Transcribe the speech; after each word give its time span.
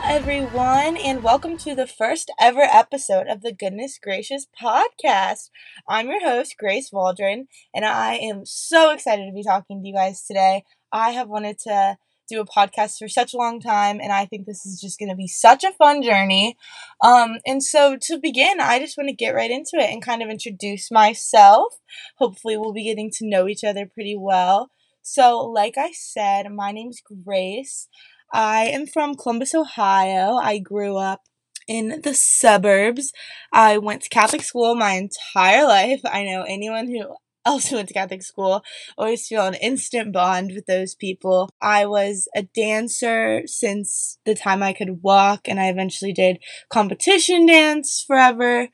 Hello, 0.00 0.16
everyone, 0.16 0.96
and 0.96 1.24
welcome 1.24 1.56
to 1.56 1.74
the 1.74 1.88
first 1.88 2.30
ever 2.40 2.60
episode 2.60 3.26
of 3.26 3.42
the 3.42 3.52
Goodness 3.52 3.98
Gracious 4.00 4.46
podcast. 4.62 5.50
I'm 5.88 6.06
your 6.06 6.22
host, 6.24 6.54
Grace 6.56 6.90
Waldron, 6.92 7.48
and 7.74 7.84
I 7.84 8.14
am 8.14 8.46
so 8.46 8.92
excited 8.92 9.26
to 9.26 9.32
be 9.32 9.42
talking 9.42 9.82
to 9.82 9.88
you 9.88 9.92
guys 9.92 10.24
today. 10.24 10.62
I 10.92 11.10
have 11.10 11.28
wanted 11.28 11.58
to 11.64 11.96
do 12.30 12.40
a 12.40 12.46
podcast 12.46 12.98
for 12.98 13.08
such 13.08 13.34
a 13.34 13.38
long 13.38 13.60
time, 13.60 13.98
and 14.00 14.12
I 14.12 14.24
think 14.24 14.46
this 14.46 14.64
is 14.64 14.80
just 14.80 15.00
going 15.00 15.08
to 15.08 15.16
be 15.16 15.26
such 15.26 15.64
a 15.64 15.72
fun 15.72 16.00
journey. 16.00 16.56
Um, 17.02 17.38
and 17.44 17.60
so, 17.60 17.96
to 18.02 18.20
begin, 18.20 18.60
I 18.60 18.78
just 18.78 18.96
want 18.96 19.08
to 19.08 19.16
get 19.16 19.34
right 19.34 19.50
into 19.50 19.78
it 19.78 19.90
and 19.90 20.00
kind 20.00 20.22
of 20.22 20.30
introduce 20.30 20.92
myself. 20.92 21.74
Hopefully, 22.18 22.56
we'll 22.56 22.72
be 22.72 22.84
getting 22.84 23.10
to 23.14 23.28
know 23.28 23.48
each 23.48 23.64
other 23.64 23.84
pretty 23.84 24.16
well. 24.16 24.70
So, 25.02 25.40
like 25.40 25.76
I 25.76 25.90
said, 25.90 26.52
my 26.52 26.70
name's 26.70 27.00
Grace. 27.24 27.88
I 28.32 28.66
am 28.66 28.86
from 28.86 29.14
Columbus, 29.14 29.54
Ohio. 29.54 30.36
I 30.36 30.58
grew 30.58 30.96
up 30.96 31.22
in 31.66 32.00
the 32.02 32.14
suburbs. 32.14 33.12
I 33.52 33.78
went 33.78 34.02
to 34.02 34.08
Catholic 34.08 34.42
school 34.42 34.74
my 34.74 34.92
entire 34.92 35.66
life. 35.66 36.00
I 36.04 36.24
know 36.24 36.42
anyone 36.42 36.88
who 36.88 37.14
else 37.46 37.68
who 37.68 37.76
went 37.76 37.88
to 37.88 37.94
Catholic 37.94 38.22
school 38.22 38.62
always 38.98 39.26
feel 39.26 39.46
an 39.46 39.54
instant 39.54 40.12
bond 40.12 40.52
with 40.54 40.66
those 40.66 40.94
people. 40.94 41.48
I 41.62 41.86
was 41.86 42.28
a 42.34 42.42
dancer 42.42 43.42
since 43.46 44.18
the 44.26 44.34
time 44.34 44.62
I 44.62 44.72
could 44.74 45.02
walk, 45.02 45.48
and 45.48 45.58
I 45.58 45.68
eventually 45.68 46.12
did 46.12 46.38
competition 46.68 47.46
dance 47.46 48.04
forever 48.06 48.68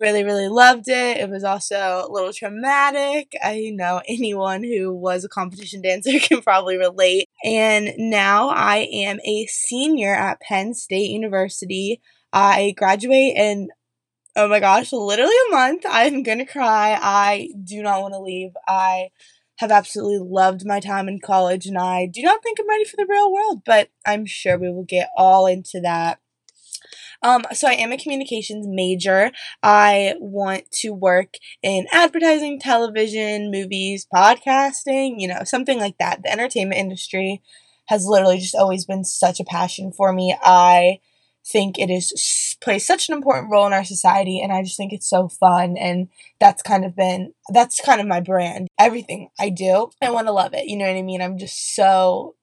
really 0.00 0.24
really 0.24 0.48
loved 0.48 0.88
it 0.88 1.18
it 1.18 1.28
was 1.28 1.44
also 1.44 1.76
a 1.76 2.10
little 2.10 2.32
traumatic 2.32 3.32
i 3.44 3.70
know 3.74 4.00
anyone 4.08 4.64
who 4.64 4.94
was 4.94 5.24
a 5.24 5.28
competition 5.28 5.82
dancer 5.82 6.18
can 6.22 6.40
probably 6.40 6.78
relate 6.78 7.28
and 7.44 7.92
now 7.98 8.48
i 8.50 8.88
am 8.92 9.18
a 9.24 9.46
senior 9.46 10.14
at 10.14 10.40
penn 10.40 10.74
state 10.74 11.10
university. 11.10 12.00
I 12.32 12.74
graduate 12.76 13.36
in 13.36 13.68
oh 14.36 14.48
my 14.48 14.60
gosh 14.60 14.92
literally 14.92 15.34
a 15.48 15.52
month. 15.52 15.84
I'm 15.88 16.22
gonna 16.22 16.46
cry. 16.46 16.98
I 17.00 17.50
do 17.64 17.82
not 17.82 18.02
want 18.02 18.14
to 18.14 18.20
leave. 18.20 18.52
I 18.68 19.10
have 19.58 19.70
absolutely 19.70 20.26
loved 20.26 20.66
my 20.66 20.80
time 20.80 21.06
in 21.08 21.20
college 21.20 21.66
and 21.66 21.76
i 21.76 22.06
do 22.06 22.22
not 22.22 22.42
think 22.42 22.58
i'm 22.58 22.68
ready 22.68 22.84
for 22.84 22.96
the 22.96 23.06
real 23.08 23.30
world 23.30 23.62
but 23.66 23.90
i'm 24.06 24.24
sure 24.24 24.56
we 24.58 24.70
will 24.70 24.84
get 24.84 25.10
all 25.16 25.46
into 25.46 25.80
that 25.80 26.18
um, 27.22 27.44
so 27.52 27.68
I 27.68 27.72
am 27.72 27.92
a 27.92 27.98
communications 27.98 28.66
major. 28.68 29.30
I 29.62 30.14
want 30.18 30.70
to 30.80 30.90
work 30.90 31.34
in 31.62 31.86
advertising, 31.92 32.60
television, 32.60 33.50
movies, 33.50 34.06
podcasting, 34.12 35.14
you 35.18 35.28
know, 35.28 35.44
something 35.44 35.78
like 35.78 35.98
that. 35.98 36.22
The 36.22 36.32
entertainment 36.32 36.80
industry 36.80 37.42
has 37.86 38.06
literally 38.06 38.38
just 38.38 38.54
always 38.54 38.84
been 38.86 39.04
such 39.04 39.40
a 39.40 39.44
passion 39.44 39.92
for 39.92 40.12
me. 40.12 40.36
I 40.42 41.00
think 41.44 41.78
it 41.78 41.90
is 41.90 42.56
plays 42.60 42.86
such 42.86 43.08
an 43.08 43.14
important 43.14 43.50
role 43.50 43.66
in 43.66 43.72
our 43.72 43.84
society 43.84 44.40
and 44.40 44.52
I 44.52 44.62
just 44.62 44.76
think 44.76 44.92
it's 44.92 45.08
so 45.08 45.28
fun 45.28 45.76
and 45.78 46.08
that's 46.38 46.62
kind 46.62 46.84
of 46.84 46.94
been 46.94 47.32
that's 47.52 47.80
kind 47.80 48.00
of 48.00 48.06
my 48.06 48.20
brand. 48.20 48.68
Everything 48.78 49.30
I 49.38 49.48
do, 49.50 49.90
I 50.02 50.10
want 50.10 50.26
to 50.26 50.32
love 50.32 50.54
it. 50.54 50.66
You 50.66 50.76
know 50.76 50.86
what 50.86 50.96
I 50.96 51.02
mean? 51.02 51.22
I'm 51.22 51.38
just 51.38 51.74
so 51.74 52.34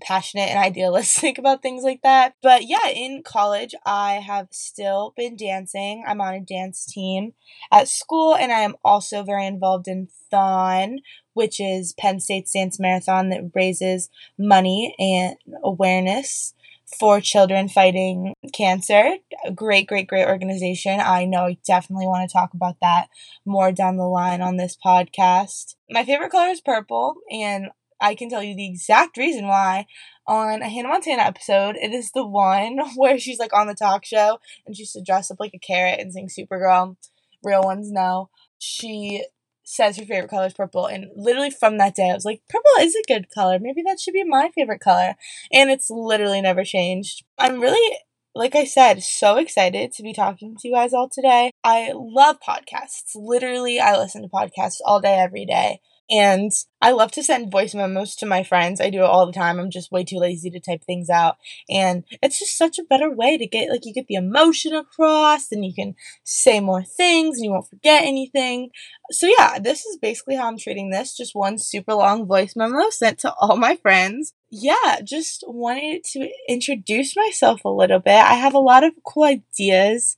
passionate 0.00 0.48
and 0.50 0.58
idealistic 0.58 1.38
about 1.38 1.62
things 1.62 1.82
like 1.82 2.02
that. 2.02 2.34
But 2.42 2.66
yeah, 2.66 2.88
in 2.88 3.22
college, 3.22 3.74
I 3.84 4.14
have 4.14 4.48
still 4.50 5.14
been 5.16 5.36
dancing. 5.36 6.04
I'm 6.06 6.20
on 6.20 6.34
a 6.34 6.40
dance 6.40 6.86
team 6.86 7.32
at 7.72 7.88
school, 7.88 8.34
and 8.34 8.52
I 8.52 8.60
am 8.60 8.76
also 8.84 9.22
very 9.22 9.46
involved 9.46 9.88
in 9.88 10.08
Thon, 10.30 11.00
which 11.34 11.60
is 11.60 11.94
Penn 11.94 12.20
State's 12.20 12.52
dance 12.52 12.78
marathon 12.80 13.30
that 13.30 13.50
raises 13.54 14.10
money 14.38 14.94
and 14.98 15.36
awareness 15.62 16.54
for 16.98 17.20
children 17.20 17.68
fighting 17.68 18.34
cancer. 18.54 19.16
Great, 19.54 19.86
great, 19.86 20.06
great 20.06 20.26
organization. 20.26 21.00
I 21.00 21.24
know 21.24 21.44
I 21.44 21.58
definitely 21.66 22.06
want 22.06 22.28
to 22.28 22.32
talk 22.32 22.54
about 22.54 22.76
that 22.80 23.08
more 23.44 23.72
down 23.72 23.96
the 23.96 24.04
line 24.04 24.40
on 24.40 24.56
this 24.56 24.76
podcast. 24.82 25.74
My 25.90 26.04
favorite 26.04 26.30
color 26.30 26.48
is 26.48 26.60
purple, 26.60 27.16
and 27.30 27.68
I 28.00 28.14
can 28.14 28.28
tell 28.30 28.42
you 28.42 28.54
the 28.54 28.66
exact 28.66 29.16
reason 29.16 29.46
why 29.46 29.86
on 30.26 30.62
a 30.62 30.68
Hannah 30.68 30.88
Montana 30.88 31.22
episode. 31.22 31.76
It 31.76 31.92
is 31.92 32.12
the 32.12 32.26
one 32.26 32.78
where 32.96 33.18
she's 33.18 33.38
like 33.38 33.52
on 33.52 33.66
the 33.66 33.74
talk 33.74 34.04
show 34.04 34.38
and 34.66 34.76
she's 34.76 34.92
to 34.92 35.02
dress 35.02 35.30
up 35.30 35.40
like 35.40 35.54
a 35.54 35.58
carrot 35.58 36.00
and 36.00 36.12
sing 36.12 36.28
Supergirl. 36.28 36.96
Real 37.42 37.62
ones 37.62 37.90
know. 37.90 38.30
She 38.58 39.24
says 39.64 39.96
her 39.98 40.04
favorite 40.04 40.30
color 40.30 40.46
is 40.46 40.54
purple, 40.54 40.86
and 40.86 41.06
literally 41.14 41.50
from 41.50 41.76
that 41.76 41.94
day, 41.94 42.10
I 42.10 42.14
was 42.14 42.24
like, 42.24 42.40
purple 42.48 42.70
is 42.80 42.96
a 42.96 43.06
good 43.06 43.28
color. 43.30 43.58
Maybe 43.60 43.82
that 43.86 44.00
should 44.00 44.14
be 44.14 44.24
my 44.24 44.50
favorite 44.54 44.80
color. 44.80 45.14
And 45.52 45.70
it's 45.70 45.90
literally 45.90 46.40
never 46.40 46.64
changed. 46.64 47.24
I'm 47.38 47.60
really 47.60 47.98
like 48.34 48.54
I 48.54 48.64
said, 48.64 49.02
so 49.02 49.36
excited 49.36 49.92
to 49.92 50.02
be 50.02 50.12
talking 50.12 50.56
to 50.56 50.68
you 50.68 50.74
guys 50.74 50.92
all 50.92 51.08
today. 51.08 51.50
I 51.64 51.92
love 51.92 52.36
podcasts. 52.40 53.10
Literally, 53.16 53.80
I 53.80 53.98
listen 53.98 54.22
to 54.22 54.28
podcasts 54.28 54.76
all 54.84 55.00
day, 55.00 55.14
every 55.14 55.44
day. 55.44 55.80
And 56.10 56.52
I 56.80 56.92
love 56.92 57.10
to 57.12 57.22
send 57.22 57.50
voice 57.50 57.74
memos 57.74 58.16
to 58.16 58.26
my 58.26 58.42
friends. 58.42 58.80
I 58.80 58.88
do 58.88 59.00
it 59.00 59.04
all 59.04 59.26
the 59.26 59.32
time. 59.32 59.58
I'm 59.58 59.70
just 59.70 59.92
way 59.92 60.04
too 60.04 60.18
lazy 60.18 60.48
to 60.50 60.60
type 60.60 60.82
things 60.84 61.10
out. 61.10 61.36
And 61.68 62.04
it's 62.22 62.38
just 62.38 62.56
such 62.56 62.78
a 62.78 62.84
better 62.84 63.10
way 63.10 63.36
to 63.36 63.46
get, 63.46 63.70
like, 63.70 63.84
you 63.84 63.92
get 63.92 64.06
the 64.06 64.14
emotion 64.14 64.74
across 64.74 65.52
and 65.52 65.64
you 65.64 65.74
can 65.74 65.96
say 66.24 66.60
more 66.60 66.82
things 66.82 67.36
and 67.36 67.44
you 67.44 67.50
won't 67.50 67.68
forget 67.68 68.04
anything. 68.04 68.70
So, 69.10 69.28
yeah, 69.38 69.58
this 69.58 69.84
is 69.84 69.98
basically 69.98 70.36
how 70.36 70.48
I'm 70.48 70.58
treating 70.58 70.90
this. 70.90 71.16
Just 71.16 71.34
one 71.34 71.58
super 71.58 71.94
long 71.94 72.26
voice 72.26 72.54
memo 72.56 72.90
sent 72.90 73.18
to 73.20 73.34
all 73.34 73.56
my 73.56 73.76
friends. 73.76 74.32
Yeah, 74.50 75.00
just 75.04 75.44
wanted 75.46 76.04
to 76.12 76.30
introduce 76.48 77.16
myself 77.16 77.64
a 77.64 77.70
little 77.70 77.98
bit. 77.98 78.14
I 78.14 78.34
have 78.34 78.54
a 78.54 78.58
lot 78.58 78.82
of 78.82 78.92
cool 79.04 79.24
ideas 79.24 80.16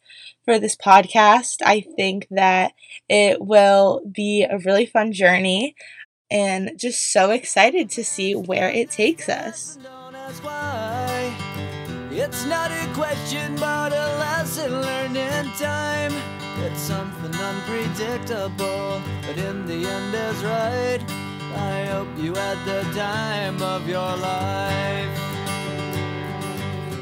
for 0.50 0.59
this 0.59 0.75
podcast. 0.75 1.59
I 1.65 1.81
think 1.81 2.27
that 2.33 2.72
it 3.09 3.41
will 3.41 4.03
be 4.11 4.43
a 4.43 4.59
really 4.59 4.84
fun 4.84 5.12
journey 5.12 5.77
and 6.28 6.72
just 6.77 7.12
so 7.12 7.31
excited 7.31 7.88
to 7.91 8.03
see 8.03 8.34
where 8.34 8.69
it 8.69 8.91
takes 8.91 9.28
us. 9.28 9.78
It's 12.11 12.44
not 12.47 12.72
a 12.72 12.93
question, 12.94 13.55
but 13.55 13.93
a 13.93 14.06
lesson 14.19 14.72
learned 14.72 15.16
in 15.16 15.47
time. 15.53 16.12
It's 16.65 16.81
something 16.81 17.32
unpredictable, 17.32 19.00
but 19.22 19.38
in 19.38 19.67
the 19.67 19.87
end 19.87 20.12
is 20.12 20.43
right. 20.43 20.99
I 21.55 21.84
hope 21.93 22.09
you 22.19 22.34
had 22.34 22.59
the 22.67 22.82
time 22.99 23.62
of 23.62 23.88
your 23.88 24.17
life. 24.17 25.29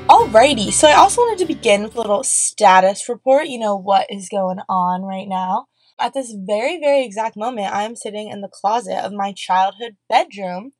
Alrighty, 0.08 0.72
so 0.72 0.88
I 0.88 0.94
also 0.94 1.20
wanted 1.20 1.38
to 1.40 1.54
begin 1.54 1.82
with 1.82 1.94
a 1.94 2.00
little 2.00 2.24
status 2.24 3.10
report, 3.10 3.48
you 3.48 3.58
know, 3.58 3.76
what 3.76 4.06
is 4.08 4.30
going 4.30 4.58
on 4.66 5.02
right 5.02 5.28
now. 5.28 5.66
At 6.00 6.14
this 6.14 6.34
very, 6.34 6.80
very 6.80 7.04
exact 7.04 7.36
moment, 7.36 7.74
I 7.74 7.82
am 7.82 7.94
sitting 7.94 8.30
in 8.30 8.40
the 8.40 8.48
closet 8.48 9.04
of 9.04 9.12
my 9.12 9.34
childhood 9.36 9.98
bedroom 10.08 10.72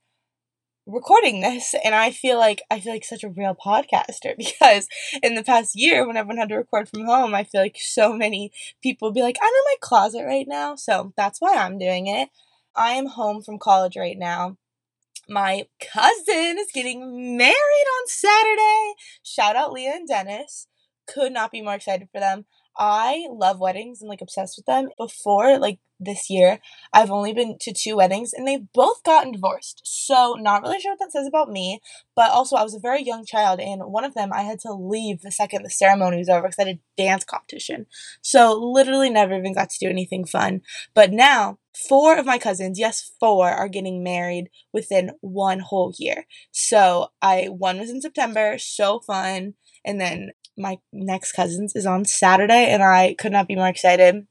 recording 0.87 1.43
this 1.43 1.75
and 1.85 1.95
I 1.95 2.11
feel 2.11 2.39
like 2.39 2.63
I 2.71 2.81
feel 2.81 2.95
like 2.95 3.05
such 3.05 3.23
a 3.23 3.29
real 3.29 3.55
podcaster 3.55 4.35
because 4.39 4.89
in 5.23 5.35
the 5.35 5.45
past 5.45 5.73
year 5.75 6.07
when 6.07 6.17
everyone 6.17 6.39
had 6.39 6.49
to 6.49 6.57
record 6.57 6.89
from 6.89 7.05
home, 7.05 7.35
I 7.35 7.45
feel 7.45 7.61
like 7.61 7.77
so 7.79 8.15
many 8.15 8.51
people 8.83 9.09
would 9.09 9.15
be 9.15 9.21
like, 9.21 9.37
I'm 9.43 9.49
in 9.49 9.53
my 9.53 9.77
closet 9.83 10.25
right 10.25 10.47
now. 10.49 10.75
So 10.77 11.13
that's 11.19 11.39
why 11.39 11.55
I'm 11.55 11.79
doing 11.79 12.07
it. 12.07 12.31
I 12.75 12.93
am 12.93 13.05
home 13.05 13.43
from 13.43 13.59
college 13.59 13.97
right 13.99 14.17
now 14.17 14.57
my 15.29 15.67
cousin 15.81 16.57
is 16.59 16.69
getting 16.73 17.37
married 17.37 17.55
on 17.55 18.07
Saturday. 18.07 18.95
Shout 19.23 19.57
out 19.57 19.73
Leah 19.73 19.97
and 19.97 20.09
Dennis. 20.09 20.67
Could 21.07 21.33
not 21.33 21.51
be 21.51 21.63
more 21.63 21.75
excited 21.75 22.09
for 22.13 22.21
them. 22.21 22.47
I 22.79 23.27
love 23.31 23.59
weddings 23.59 24.01
and 24.01 24.09
like 24.09 24.21
obsessed 24.23 24.57
with 24.57 24.67
them. 24.67 24.89
Before 24.97 25.59
like 25.59 25.81
this 25.99 26.31
year, 26.31 26.61
I've 26.93 27.11
only 27.11 27.33
been 27.33 27.57
to 27.63 27.73
two 27.73 27.97
weddings 27.97 28.33
and 28.33 28.47
they 28.47 28.59
both 28.73 29.03
gotten 29.03 29.33
divorced. 29.33 29.83
So, 29.85 30.37
not 30.39 30.63
really 30.63 30.81
sure 30.81 30.93
what 30.93 31.01
that 31.01 31.11
says 31.11 31.27
about 31.27 31.51
me, 31.51 31.81
but 32.15 32.31
also 32.31 32.55
I 32.55 32.63
was 32.63 32.75
a 32.75 32.81
very 32.81 33.03
young 33.03 33.25
child 33.25 33.59
and 33.59 33.83
one 33.85 34.05
of 34.05 34.15
them 34.15 34.33
I 34.33 34.43
had 34.43 34.61
to 34.61 34.73
leave 34.73 35.23
the 35.23 35.33
second 35.33 35.65
the 35.65 35.71
ceremony 35.71 36.19
was 36.19 36.29
over 36.29 36.43
because 36.43 36.59
I 36.59 36.69
had 36.69 36.77
a 36.77 36.81
dance 36.97 37.25
competition. 37.25 37.87
So, 38.23 38.53
literally 38.55 39.11
never 39.11 39.35
even 39.37 39.55
got 39.55 39.71
to 39.71 39.79
do 39.85 39.91
anything 39.91 40.25
fun. 40.25 40.61
But 40.95 41.11
now, 41.13 41.59
four 41.89 42.17
of 42.17 42.27
my 42.27 42.39
cousins, 42.39 42.79
yes, 42.79 43.13
four 43.21 43.49
are 43.49 43.69
getting 43.69 44.03
married 44.03 44.49
within 44.73 45.13
one 45.21 45.61
whole 45.61 45.95
year. 45.99 46.27
So, 46.51 47.09
I 47.23 47.47
one 47.47 47.79
was 47.79 47.91
in 47.91 48.01
September, 48.01 48.57
so 48.59 49.01
fun, 49.01 49.55
and 49.85 50.01
then 50.01 50.31
my 50.59 50.79
next 50.93 51.33
cousins 51.33 51.75
is 51.75 51.87
on 51.87 52.05
Saturday 52.05 52.67
and 52.67 52.83
I 52.83 53.15
could 53.19 53.33
not 53.33 53.49
be 53.49 53.55
more 53.55 53.69
excited. 53.69 54.27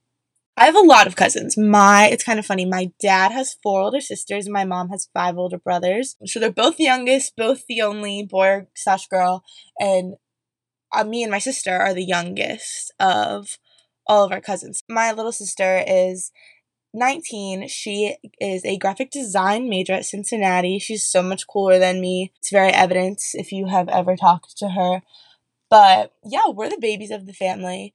I 0.60 0.66
have 0.66 0.76
a 0.76 0.80
lot 0.80 1.08
of 1.08 1.16
cousins. 1.16 1.56
My 1.58 2.08
it's 2.08 2.24
kind 2.24 2.40
of 2.40 2.46
funny. 2.46 2.66
My 2.66 2.92
dad 3.00 3.32
has 3.32 3.58
four 3.62 3.82
older 3.82 4.02
sisters 4.02 4.46
and 4.46 4.54
my 4.54 4.66
mom 4.66 4.90
has 4.90 5.10
five 5.14 5.38
older 5.38 5.58
brothers. 5.58 6.16
So 6.26 6.40
they're 6.40 6.52
both 6.52 6.78
the 6.78 6.86
youngest, 6.86 7.36
both 7.38 7.66
the 7.68 7.82
only 7.82 8.28
boy 8.30 8.68
slash 8.76 9.08
girl, 9.08 9.44
and 9.80 10.16
uh, 10.92 11.04
me 11.04 11.22
and 11.22 11.32
my 11.32 11.40
sister 11.40 11.78
are 11.78 11.94
the 11.94 12.06
youngest 12.06 12.92
of 13.00 13.58
all 14.08 14.24
of 14.24 14.32
our 14.32 14.42
cousins. 14.42 14.84
My 14.90 15.12
little 15.12 15.32
sister 15.32 15.84
is 15.86 16.32
19. 16.94 17.68
She 17.68 18.16
is 18.40 18.66
a 18.66 18.78
graphic 18.78 19.12
design 19.12 19.70
major 19.70 19.94
at 19.94 20.06
Cincinnati. 20.06 20.80
She's 20.80 21.06
so 21.06 21.22
much 21.22 21.48
cooler 21.48 21.80
than 21.80 22.02
me. 22.02 22.34
It's 22.40 22.52
very 22.52 22.72
evident 22.72 23.22
if 23.34 23.52
you 23.52 23.68
have 23.68 23.90
ever 23.90 24.16
talked 24.16 24.58
to 24.58 24.70
her. 24.70 25.02
But 25.70 26.14
yeah, 26.24 26.50
we're 26.50 26.70
the 26.70 26.78
babies 26.80 27.12
of 27.12 27.26
the 27.26 27.34
family. 27.34 27.94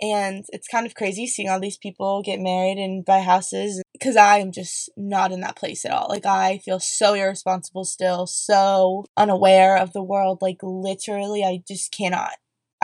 And 0.00 0.44
it's 0.48 0.68
kind 0.68 0.86
of 0.86 0.94
crazy 0.94 1.26
seeing 1.26 1.48
all 1.48 1.60
these 1.60 1.78
people 1.78 2.22
get 2.22 2.40
married 2.40 2.78
and 2.78 3.04
buy 3.04 3.20
houses 3.20 3.80
because 3.92 4.16
I 4.16 4.38
am 4.38 4.50
just 4.50 4.90
not 4.96 5.30
in 5.30 5.40
that 5.40 5.56
place 5.56 5.84
at 5.84 5.92
all. 5.92 6.08
Like, 6.08 6.26
I 6.26 6.58
feel 6.58 6.80
so 6.80 7.14
irresponsible 7.14 7.84
still, 7.84 8.26
so 8.26 9.04
unaware 9.16 9.76
of 9.76 9.92
the 9.92 10.02
world. 10.02 10.42
Like, 10.42 10.58
literally, 10.62 11.44
I 11.44 11.62
just 11.66 11.92
cannot. 11.92 12.32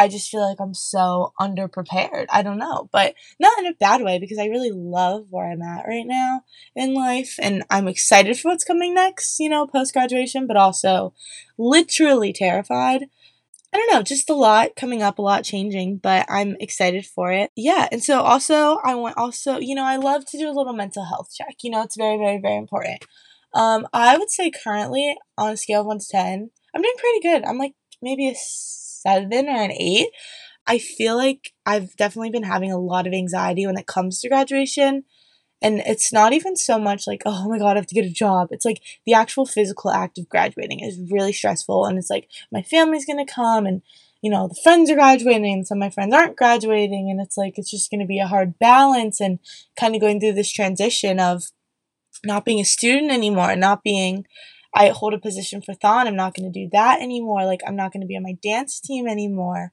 I 0.01 0.09
just 0.09 0.31
feel 0.31 0.41
like 0.41 0.59
I'm 0.61 0.73
so 0.75 1.35
underprepared. 1.39 2.27
I 2.31 2.43
don't 2.43 2.59
know, 2.59 2.89
but 2.91 3.15
not 3.39 3.59
in 3.59 3.67
a 3.67 3.75
bad 3.75 4.01
way 4.03 4.19
because 4.19 4.39
I 4.39 4.47
really 4.47 4.71
love 4.71 5.27
where 5.31 5.51
I'm 5.51 5.61
at 5.63 5.87
right 5.87 6.07
now 6.07 6.43
in 6.75 6.95
life 6.95 7.37
and 7.41 7.65
I'm 7.69 7.87
excited 7.87 8.39
for 8.39 8.49
what's 8.51 8.65
coming 8.65 8.95
next, 8.95 9.39
you 9.39 9.51
know, 9.51 9.67
post 9.67 9.93
graduation, 9.93 10.47
but 10.47 10.57
also 10.57 11.13
literally 11.59 12.33
terrified 12.33 13.09
I 13.73 13.77
don't 13.77 13.93
know, 13.93 14.03
just 14.03 14.29
a 14.29 14.35
lot 14.35 14.75
coming 14.75 15.01
up, 15.01 15.19
a 15.19 15.23
lot 15.23 15.45
changing, 15.45 15.99
but 15.99 16.27
I'm 16.29 16.57
excited 16.59 17.07
for 17.07 17.31
it. 17.31 17.53
Yeah, 17.55 17.89
and 17.93 18.03
so 18.03 18.21
also 18.21 18.79
I 18.83 18.97
want 18.97 19.17
also, 19.17 19.59
you 19.59 19.77
know, 19.77 19.85
I 19.85 19.97
love 19.97 20.27
to 20.27 20.39
do 20.39 20.49
a 20.49 20.53
little 20.53 20.73
mental 20.73 21.05
health 21.05 21.29
check. 21.33 21.57
You 21.63 21.71
know, 21.71 21.83
it's 21.83 21.97
very, 21.97 22.19
very, 22.19 22.39
very 22.39 22.57
important. 22.57 23.05
Um, 23.55 23.87
I 23.93 24.19
would 24.19 24.31
say 24.31 24.51
currently 24.51 25.17
on 25.39 25.53
a 25.53 25.57
scale 25.57 25.83
of 25.83 25.87
one 25.87 26.01
to 26.01 26.07
ten, 26.09 26.51
I'm 26.75 26.83
doing 26.83 26.95
pretty 26.99 27.21
good. 27.21 27.45
I'm 27.45 27.59
like 27.59 27.75
maybe 28.03 28.29
a 28.29 28.35
seven 29.01 29.49
or 29.49 29.63
an 29.63 29.73
eight. 29.73 30.09
I 30.67 30.79
feel 30.79 31.17
like 31.17 31.53
I've 31.67 31.97
definitely 31.97 32.31
been 32.31 32.45
having 32.45 32.71
a 32.71 32.79
lot 32.79 33.07
of 33.07 33.13
anxiety 33.13 33.67
when 33.67 33.79
it 33.79 33.87
comes 33.87 34.21
to 34.21 34.29
graduation. 34.29 35.05
And 35.63 35.81
it's 35.81 36.13
not 36.13 36.33
even 36.33 36.57
so 36.57 36.79
much 36.79 37.07
like, 37.07 37.23
oh 37.27 37.49
my 37.49 37.59
God, 37.59 37.77
I 37.77 37.81
have 37.81 37.87
to 37.87 37.95
get 37.95 38.07
a 38.07 38.11
job. 38.11 38.49
It's 38.51 38.65
like 38.65 38.81
the 39.05 39.13
actual 39.13 39.45
physical 39.45 39.91
act 39.91 40.17
of 40.17 40.29
graduating 40.29 40.81
is 40.81 40.99
really 41.11 41.33
stressful. 41.33 41.85
And 41.85 41.99
it's 41.99 42.09
like, 42.09 42.29
my 42.51 42.63
family's 42.63 43.05
going 43.05 43.25
to 43.25 43.31
come 43.31 43.67
and, 43.67 43.83
you 44.23 44.31
know, 44.31 44.49
the 44.49 44.61
friends 44.63 44.91
are 44.91 44.95
graduating 44.95 45.53
and 45.53 45.67
some 45.67 45.79
of 45.79 45.81
my 45.81 45.91
friends 45.91 46.15
aren't 46.15 46.37
graduating. 46.37 47.11
And 47.11 47.21
it's 47.21 47.37
like, 47.37 47.59
it's 47.59 47.71
just 47.71 47.91
going 47.91 48.01
to 48.01 48.07
be 48.07 48.21
a 48.21 48.27
hard 48.27 48.59
balance 48.59 49.21
and 49.21 49.39
kind 49.79 49.95
of 49.95 50.01
going 50.01 50.19
through 50.19 50.35
this 50.35 50.53
transition 50.53 51.21
of 51.21 51.45
not 52.25 52.45
being 52.45 52.61
a 52.61 52.65
student 52.65 53.11
anymore, 53.11 53.55
not 53.57 53.83
being, 53.83 54.27
I 54.75 54.89
hold 54.91 55.15
a 55.15 55.19
position 55.19 55.63
for 55.63 55.75
Thon. 55.75 56.07
I'm 56.07 56.17
not 56.17 56.35
going 56.35 56.51
to 56.51 56.59
do 56.61 56.69
that 56.73 57.01
anymore. 57.01 57.45
Like, 57.45 57.61
I'm 57.67 57.77
not 57.77 57.93
going 57.93 58.03
to 58.03 58.07
be 58.07 58.17
on 58.17 58.23
my 58.23 58.37
dance 58.43 58.81
team 58.81 59.09
anymore. 59.09 59.73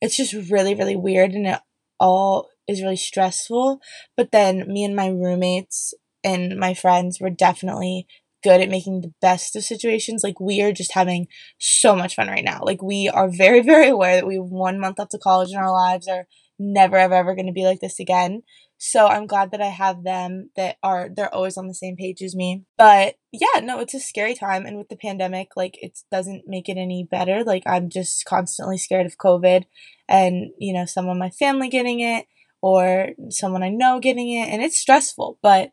It's 0.00 0.16
just 0.16 0.32
really, 0.50 0.74
really 0.74 0.96
weird. 0.96 1.32
And 1.32 1.46
it 1.46 1.60
all 1.98 2.48
is 2.68 2.82
really 2.82 2.96
stressful. 2.96 3.80
But 4.16 4.32
then 4.32 4.64
me 4.66 4.84
and 4.84 4.94
my 4.94 5.08
roommates 5.08 5.94
and 6.24 6.58
my 6.58 6.74
friends 6.74 7.20
were 7.20 7.30
definitely 7.30 8.06
good 8.42 8.60
at 8.60 8.68
making 8.68 9.00
the 9.00 9.12
best 9.20 9.56
of 9.56 9.64
situations. 9.64 10.22
Like 10.24 10.40
we 10.40 10.60
are 10.62 10.72
just 10.72 10.92
having 10.92 11.28
so 11.58 11.94
much 11.94 12.16
fun 12.16 12.28
right 12.28 12.44
now. 12.44 12.60
Like 12.62 12.82
we 12.82 13.08
are 13.08 13.28
very, 13.28 13.60
very 13.62 13.88
aware 13.88 14.16
that 14.16 14.26
we 14.26 14.36
have 14.36 14.44
one 14.44 14.78
month 14.78 14.98
left 14.98 15.12
to 15.12 15.18
college 15.18 15.50
and 15.50 15.58
our 15.58 15.72
lives 15.72 16.08
are 16.08 16.26
never 16.58 16.96
ever 16.96 17.14
ever 17.14 17.34
going 17.34 17.46
to 17.46 17.52
be 17.52 17.64
like 17.64 17.80
this 17.80 17.98
again. 17.98 18.42
So 18.78 19.06
I'm 19.06 19.26
glad 19.26 19.52
that 19.52 19.60
I 19.60 19.68
have 19.68 20.02
them 20.02 20.50
that 20.56 20.76
are 20.82 21.08
they're 21.14 21.32
always 21.32 21.56
on 21.56 21.68
the 21.68 21.74
same 21.74 21.96
page 21.96 22.20
as 22.22 22.34
me. 22.34 22.64
But 22.76 23.14
yeah, 23.30 23.60
no, 23.60 23.80
it's 23.80 23.94
a 23.94 24.00
scary 24.00 24.34
time 24.34 24.66
and 24.66 24.76
with 24.76 24.88
the 24.88 24.96
pandemic, 24.96 25.50
like 25.56 25.78
it 25.80 25.98
doesn't 26.10 26.44
make 26.46 26.68
it 26.68 26.76
any 26.76 27.06
better. 27.08 27.44
Like 27.44 27.62
I'm 27.66 27.88
just 27.88 28.24
constantly 28.24 28.78
scared 28.78 29.06
of 29.06 29.18
COVID 29.18 29.64
and, 30.08 30.50
you 30.58 30.72
know, 30.72 30.84
some 30.84 31.08
of 31.08 31.16
my 31.16 31.30
family 31.30 31.68
getting 31.68 32.00
it 32.00 32.26
or 32.62 33.08
someone 33.28 33.62
I 33.62 33.68
know 33.68 34.00
getting 34.00 34.32
it, 34.32 34.48
and 34.48 34.62
it's 34.62 34.78
stressful. 34.78 35.38
But 35.42 35.70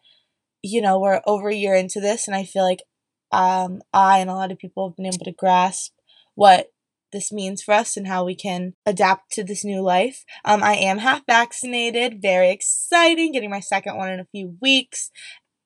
you 0.61 0.81
know, 0.81 0.99
we're 0.99 1.21
over 1.25 1.49
a 1.49 1.55
year 1.55 1.75
into 1.75 2.01
this, 2.01 2.27
and 2.27 2.35
I 2.35 2.43
feel 2.43 2.63
like 2.63 2.83
um, 3.31 3.81
I 3.93 4.19
and 4.19 4.29
a 4.29 4.35
lot 4.35 4.51
of 4.51 4.57
people 4.57 4.89
have 4.89 4.97
been 4.97 5.05
able 5.05 5.23
to 5.25 5.31
grasp 5.31 5.93
what 6.35 6.67
this 7.11 7.31
means 7.31 7.61
for 7.61 7.73
us 7.73 7.97
and 7.97 8.07
how 8.07 8.25
we 8.25 8.35
can 8.35 8.73
adapt 8.85 9.31
to 9.33 9.43
this 9.43 9.65
new 9.65 9.81
life. 9.81 10.23
Um, 10.45 10.63
I 10.63 10.73
am 10.75 10.99
half 10.99 11.23
vaccinated, 11.25 12.21
very 12.21 12.51
exciting, 12.51 13.31
getting 13.31 13.49
my 13.49 13.59
second 13.59 13.97
one 13.97 14.09
in 14.09 14.19
a 14.19 14.27
few 14.31 14.57
weeks. 14.61 15.11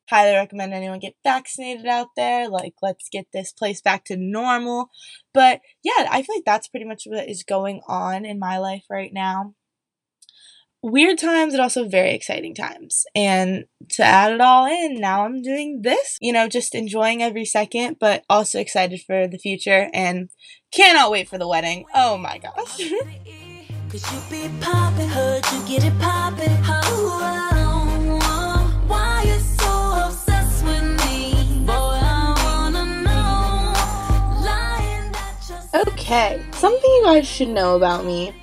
Highly 0.09 0.35
recommend 0.35 0.73
anyone 0.73 0.99
get 0.99 1.15
vaccinated 1.23 1.85
out 1.85 2.09
there. 2.15 2.49
Like, 2.49 2.73
let's 2.81 3.07
get 3.09 3.27
this 3.33 3.51
place 3.51 3.81
back 3.81 4.03
to 4.05 4.17
normal. 4.17 4.89
But 5.33 5.61
yeah, 5.83 6.07
I 6.11 6.23
feel 6.23 6.35
like 6.35 6.45
that's 6.45 6.67
pretty 6.67 6.85
much 6.85 7.03
what 7.05 7.29
is 7.29 7.43
going 7.43 7.81
on 7.87 8.25
in 8.25 8.37
my 8.37 8.57
life 8.57 8.83
right 8.89 9.11
now 9.13 9.55
weird 10.83 11.17
times 11.17 11.53
and 11.53 11.61
also 11.61 11.87
very 11.87 12.11
exciting 12.11 12.53
times. 12.53 13.05
And 13.15 13.65
to 13.91 14.03
add 14.03 14.33
it 14.33 14.41
all 14.41 14.65
in, 14.65 14.99
now 14.99 15.25
I'm 15.25 15.41
doing 15.41 15.81
this, 15.81 16.17
you 16.21 16.33
know, 16.33 16.47
just 16.47 16.75
enjoying 16.75 17.23
every 17.23 17.45
second, 17.45 17.97
but 17.99 18.23
also 18.29 18.59
excited 18.59 19.01
for 19.01 19.27
the 19.27 19.37
future 19.39 19.89
and 19.93 20.29
cannot 20.71 21.09
wait 21.09 21.29
for 21.29 21.37
the 21.37 21.47
wedding. 21.47 21.85
Oh 21.95 22.17
my 22.17 22.37
gosh. 22.37 22.77
Cause 23.89 24.11
you 24.11 24.19
be 24.29 24.49
poppin', 24.59 25.07
heard 25.07 25.45
you 25.53 25.67
get 25.67 25.83
it 25.85 25.97
poppin'. 25.99 26.51
why 28.87 29.23
you 29.25 29.39
so 29.39 30.07
obsessed 30.07 30.65
with 30.65 30.83
me? 31.05 31.63
Boy, 31.65 31.73
I 31.73 32.33
wanna 32.43 33.03
know. 33.03 33.73
Okay, 35.87 36.43
something 36.53 36.91
you 36.91 37.03
guys 37.05 37.27
should 37.27 37.49
know 37.49 37.75
about 37.75 38.03
me 38.03 38.33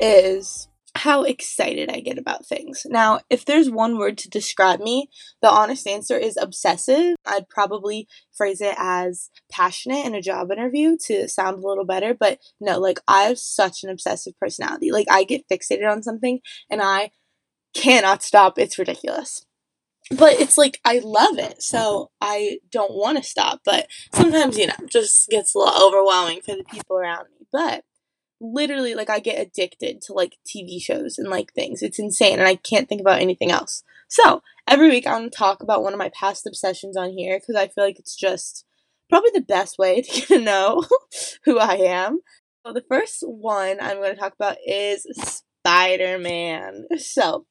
is 0.00 0.63
how 1.04 1.22
excited 1.22 1.90
I 1.90 2.00
get 2.00 2.16
about 2.16 2.46
things. 2.46 2.86
Now, 2.86 3.20
if 3.28 3.44
there's 3.44 3.68
one 3.68 3.98
word 3.98 4.16
to 4.18 4.30
describe 4.30 4.80
me, 4.80 5.10
the 5.42 5.50
honest 5.50 5.86
answer 5.86 6.16
is 6.16 6.38
obsessive. 6.40 7.16
I'd 7.26 7.46
probably 7.50 8.08
phrase 8.34 8.62
it 8.62 8.74
as 8.78 9.28
passionate 9.52 10.06
in 10.06 10.14
a 10.14 10.22
job 10.22 10.50
interview 10.50 10.96
to 11.04 11.28
sound 11.28 11.62
a 11.62 11.66
little 11.68 11.84
better, 11.84 12.14
but 12.14 12.38
no, 12.58 12.78
like 12.78 13.00
I 13.06 13.24
have 13.24 13.38
such 13.38 13.84
an 13.84 13.90
obsessive 13.90 14.32
personality. 14.40 14.92
Like 14.92 15.06
I 15.10 15.24
get 15.24 15.46
fixated 15.46 15.86
on 15.86 16.02
something 16.02 16.40
and 16.70 16.80
I 16.80 17.10
cannot 17.74 18.22
stop. 18.22 18.58
It's 18.58 18.78
ridiculous. 18.78 19.44
But 20.10 20.40
it's 20.40 20.56
like 20.56 20.80
I 20.86 21.02
love 21.04 21.38
it, 21.38 21.62
so 21.62 22.12
I 22.18 22.60
don't 22.72 22.94
want 22.94 23.18
to 23.18 23.24
stop. 23.24 23.60
But 23.62 23.88
sometimes, 24.14 24.56
you 24.56 24.68
know, 24.68 24.86
just 24.88 25.28
gets 25.28 25.54
a 25.54 25.58
little 25.58 25.86
overwhelming 25.86 26.40
for 26.40 26.56
the 26.56 26.64
people 26.64 26.96
around 26.96 27.26
me. 27.38 27.46
But 27.52 27.84
literally 28.52 28.94
like 28.94 29.10
I 29.10 29.18
get 29.18 29.40
addicted 29.40 30.00
to 30.02 30.12
like 30.12 30.36
TV 30.46 30.80
shows 30.80 31.18
and 31.18 31.28
like 31.28 31.52
things. 31.52 31.82
It's 31.82 31.98
insane 31.98 32.38
and 32.38 32.48
I 32.48 32.56
can't 32.56 32.88
think 32.88 33.00
about 33.00 33.20
anything 33.20 33.50
else. 33.50 33.82
So, 34.08 34.42
every 34.68 34.90
week 34.90 35.06
I'm 35.06 35.18
going 35.20 35.30
to 35.30 35.36
talk 35.36 35.62
about 35.62 35.82
one 35.82 35.92
of 35.92 35.98
my 35.98 36.10
past 36.10 36.46
obsessions 36.46 36.96
on 36.96 37.10
here 37.10 37.40
cuz 37.40 37.56
I 37.56 37.68
feel 37.68 37.84
like 37.84 37.98
it's 37.98 38.16
just 38.16 38.64
probably 39.08 39.30
the 39.32 39.40
best 39.40 39.78
way 39.78 40.02
to 40.02 40.12
get 40.12 40.28
to 40.28 40.40
know 40.40 40.84
who 41.44 41.58
I 41.58 41.76
am. 41.76 42.20
So, 42.66 42.72
the 42.72 42.84
first 42.88 43.22
one 43.22 43.78
I'm 43.80 43.98
going 43.98 44.14
to 44.14 44.20
talk 44.20 44.34
about 44.34 44.56
is 44.66 45.06
Spider-Man. 45.64 46.86
So, 46.98 47.46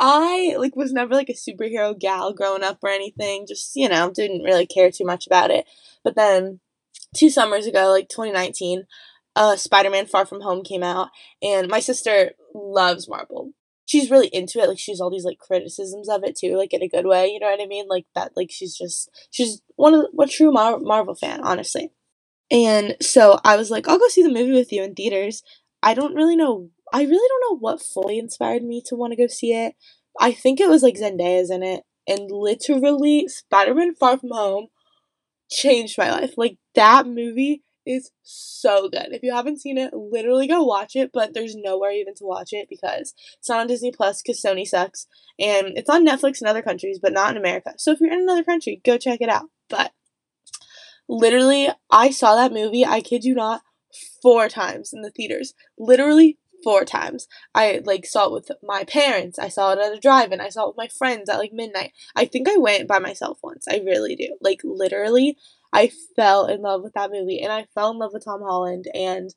I 0.00 0.54
like 0.58 0.76
was 0.76 0.92
never 0.92 1.14
like 1.14 1.28
a 1.28 1.32
superhero 1.32 1.98
gal 1.98 2.32
growing 2.32 2.62
up 2.62 2.78
or 2.82 2.90
anything. 2.90 3.46
Just, 3.48 3.72
you 3.74 3.88
know, 3.88 4.10
didn't 4.10 4.44
really 4.44 4.66
care 4.66 4.90
too 4.90 5.04
much 5.04 5.26
about 5.26 5.50
it. 5.50 5.66
But 6.04 6.14
then 6.14 6.60
two 7.14 7.30
summers 7.30 7.66
ago, 7.66 7.90
like 7.90 8.08
2019, 8.08 8.84
uh, 9.36 9.56
Spider 9.56 9.90
Man 9.90 10.06
Far 10.06 10.26
From 10.26 10.40
Home 10.40 10.62
came 10.62 10.82
out, 10.82 11.08
and 11.42 11.68
my 11.68 11.80
sister 11.80 12.32
loves 12.54 13.08
Marvel. 13.08 13.52
She's 13.86 14.10
really 14.10 14.28
into 14.28 14.58
it. 14.58 14.68
Like 14.68 14.78
she's 14.78 15.00
all 15.00 15.10
these 15.10 15.24
like 15.24 15.38
criticisms 15.38 16.08
of 16.08 16.22
it 16.24 16.36
too, 16.36 16.56
like 16.56 16.74
in 16.74 16.82
a 16.82 16.88
good 16.88 17.06
way. 17.06 17.28
You 17.28 17.40
know 17.40 17.50
what 17.50 17.62
I 17.62 17.66
mean? 17.66 17.86
Like 17.88 18.06
that. 18.14 18.32
Like 18.36 18.50
she's 18.50 18.76
just 18.76 19.08
she's 19.30 19.62
one 19.76 19.94
of 19.94 20.06
a 20.18 20.26
true 20.26 20.52
Mar- 20.52 20.80
Marvel 20.80 21.14
fan, 21.14 21.40
honestly. 21.42 21.90
And 22.50 22.96
so 23.00 23.38
I 23.44 23.56
was 23.56 23.70
like, 23.70 23.88
I'll 23.88 23.98
go 23.98 24.08
see 24.08 24.22
the 24.22 24.32
movie 24.32 24.52
with 24.52 24.72
you 24.72 24.82
in 24.82 24.94
theaters. 24.94 25.42
I 25.82 25.94
don't 25.94 26.14
really 26.14 26.36
know. 26.36 26.70
I 26.92 27.02
really 27.02 27.28
don't 27.28 27.52
know 27.52 27.58
what 27.58 27.82
fully 27.82 28.18
inspired 28.18 28.62
me 28.62 28.82
to 28.86 28.96
want 28.96 29.12
to 29.12 29.16
go 29.16 29.26
see 29.26 29.52
it. 29.52 29.74
I 30.18 30.32
think 30.32 30.58
it 30.60 30.68
was 30.68 30.82
like 30.82 30.96
Zendaya's 30.96 31.50
in 31.50 31.62
it, 31.62 31.84
and 32.06 32.30
literally 32.30 33.28
Spider 33.28 33.74
Man 33.74 33.94
Far 33.94 34.18
From 34.18 34.30
Home 34.30 34.68
changed 35.50 35.98
my 35.98 36.10
life. 36.10 36.34
Like 36.36 36.58
that 36.74 37.06
movie 37.06 37.62
is 37.88 38.10
so 38.22 38.88
good. 38.88 39.08
If 39.12 39.22
you 39.22 39.32
haven't 39.32 39.60
seen 39.60 39.78
it, 39.78 39.94
literally 39.94 40.46
go 40.46 40.62
watch 40.62 40.94
it, 40.94 41.10
but 41.12 41.34
there's 41.34 41.56
nowhere 41.56 41.92
even 41.92 42.14
to 42.16 42.24
watch 42.24 42.52
it 42.52 42.68
because 42.68 43.14
it's 43.38 43.48
not 43.48 43.60
on 43.60 43.66
Disney 43.66 43.90
Plus 43.90 44.22
because 44.22 44.42
Sony 44.42 44.66
sucks. 44.66 45.06
And 45.38 45.76
it's 45.76 45.90
on 45.90 46.06
Netflix 46.06 46.40
in 46.40 46.46
other 46.46 46.62
countries, 46.62 46.98
but 47.00 47.12
not 47.12 47.30
in 47.30 47.36
America. 47.36 47.74
So 47.78 47.92
if 47.92 48.00
you're 48.00 48.12
in 48.12 48.22
another 48.22 48.44
country, 48.44 48.80
go 48.84 48.98
check 48.98 49.20
it 49.20 49.28
out. 49.28 49.50
But 49.68 49.92
literally, 51.08 51.68
I 51.90 52.10
saw 52.10 52.36
that 52.36 52.52
movie, 52.52 52.84
I 52.84 53.00
kid 53.00 53.24
you 53.24 53.34
not, 53.34 53.62
four 54.22 54.48
times 54.48 54.92
in 54.92 55.02
the 55.02 55.10
theaters. 55.10 55.54
Literally 55.78 56.38
four 56.62 56.84
times. 56.84 57.28
I 57.54 57.80
like 57.84 58.04
saw 58.06 58.26
it 58.26 58.32
with 58.32 58.50
my 58.62 58.84
parents. 58.84 59.38
I 59.38 59.48
saw 59.48 59.72
it 59.72 59.78
at 59.78 59.96
a 59.96 60.00
drive-in. 60.00 60.40
I 60.40 60.48
saw 60.48 60.64
it 60.64 60.68
with 60.68 60.76
my 60.76 60.88
friends 60.88 61.28
at 61.28 61.38
like 61.38 61.52
midnight. 61.52 61.92
I 62.16 62.24
think 62.24 62.48
I 62.48 62.56
went 62.56 62.88
by 62.88 62.98
myself 62.98 63.38
once. 63.42 63.66
I 63.68 63.80
really 63.84 64.16
do. 64.16 64.36
Like 64.40 64.60
literally, 64.64 65.36
I 65.72 65.90
fell 66.16 66.46
in 66.46 66.62
love 66.62 66.82
with 66.82 66.94
that 66.94 67.10
movie 67.10 67.40
and 67.40 67.52
I 67.52 67.66
fell 67.74 67.90
in 67.90 67.98
love 67.98 68.12
with 68.12 68.24
Tom 68.24 68.42
Holland 68.42 68.86
and 68.94 69.34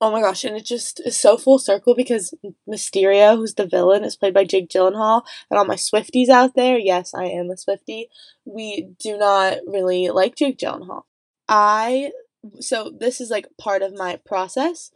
oh 0.00 0.10
my 0.10 0.20
gosh, 0.20 0.44
and 0.44 0.56
it 0.56 0.64
just 0.64 1.00
is 1.00 1.16
so 1.16 1.36
full 1.36 1.58
circle 1.58 1.94
because 1.94 2.32
Mysterio, 2.68 3.36
who's 3.36 3.54
the 3.54 3.66
villain, 3.66 4.02
is 4.02 4.16
played 4.16 4.34
by 4.34 4.44
Jake 4.44 4.68
Gyllenhaal. 4.68 5.22
And 5.50 5.58
all 5.58 5.66
my 5.66 5.76
Swifties 5.76 6.28
out 6.28 6.54
there, 6.54 6.78
yes, 6.78 7.12
I 7.14 7.24
am 7.24 7.50
a 7.50 7.54
Swiftie. 7.54 8.06
We 8.44 8.88
do 8.98 9.18
not 9.18 9.58
really 9.66 10.08
like 10.08 10.36
Jake 10.36 10.58
Gyllenhaal. 10.58 11.02
I 11.48 12.12
so 12.60 12.90
this 12.98 13.20
is 13.20 13.30
like 13.30 13.48
part 13.58 13.82
of 13.82 13.96
my 13.96 14.18
process. 14.24 14.90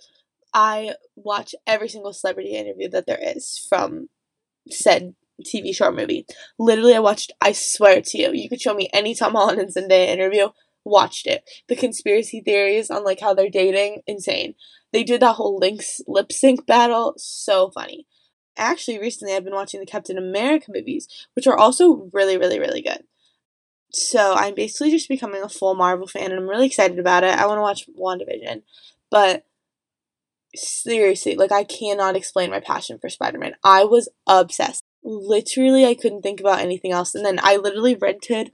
I 0.54 0.94
watch 1.16 1.54
every 1.66 1.88
single 1.88 2.12
celebrity 2.12 2.54
interview 2.54 2.88
that 2.90 3.06
there 3.06 3.18
is 3.20 3.66
from 3.68 4.08
said 4.70 5.14
TV 5.42 5.74
show 5.74 5.86
or 5.86 5.92
movie. 5.92 6.26
Literally, 6.58 6.94
I 6.94 7.00
watched. 7.00 7.32
I 7.40 7.52
swear 7.52 8.00
to 8.00 8.18
you, 8.18 8.32
you 8.32 8.48
could 8.48 8.60
show 8.60 8.74
me 8.74 8.88
any 8.92 9.14
Tom 9.14 9.32
Holland 9.32 9.60
and 9.60 9.72
Zendaya 9.72 10.08
interview. 10.08 10.48
Watched 10.84 11.26
it. 11.26 11.48
The 11.68 11.76
conspiracy 11.76 12.42
theories 12.44 12.90
on 12.90 13.04
like 13.04 13.20
how 13.20 13.34
they're 13.34 13.48
dating, 13.48 14.02
insane. 14.06 14.54
They 14.92 15.02
did 15.02 15.22
that 15.22 15.36
whole 15.36 15.58
links 15.58 16.00
lip 16.06 16.30
sync 16.30 16.66
battle, 16.66 17.14
so 17.16 17.70
funny. 17.70 18.06
Actually, 18.56 19.00
recently 19.00 19.34
I've 19.34 19.44
been 19.44 19.54
watching 19.54 19.80
the 19.80 19.86
Captain 19.86 20.18
America 20.18 20.66
movies, 20.72 21.08
which 21.34 21.46
are 21.46 21.56
also 21.56 22.08
really, 22.12 22.38
really, 22.38 22.60
really 22.60 22.82
good. 22.82 23.02
So 23.92 24.34
I'm 24.34 24.54
basically 24.54 24.90
just 24.90 25.08
becoming 25.08 25.42
a 25.42 25.48
full 25.48 25.74
Marvel 25.74 26.06
fan, 26.06 26.30
and 26.30 26.34
I'm 26.34 26.48
really 26.48 26.66
excited 26.66 26.98
about 26.98 27.24
it. 27.24 27.36
I 27.36 27.46
want 27.46 27.58
to 27.58 27.62
watch 27.62 27.88
WandaVision, 27.98 28.62
but 29.10 29.44
seriously, 30.54 31.34
like 31.34 31.50
I 31.50 31.64
cannot 31.64 32.14
explain 32.14 32.50
my 32.50 32.60
passion 32.60 32.98
for 33.00 33.08
Spider-Man. 33.08 33.56
I 33.64 33.84
was 33.84 34.08
obsessed. 34.26 34.83
Literally, 35.04 35.84
I 35.84 35.94
couldn't 35.94 36.22
think 36.22 36.40
about 36.40 36.60
anything 36.60 36.92
else. 36.92 37.14
And 37.14 37.24
then 37.24 37.38
I 37.42 37.56
literally 37.56 37.94
rented 37.94 38.52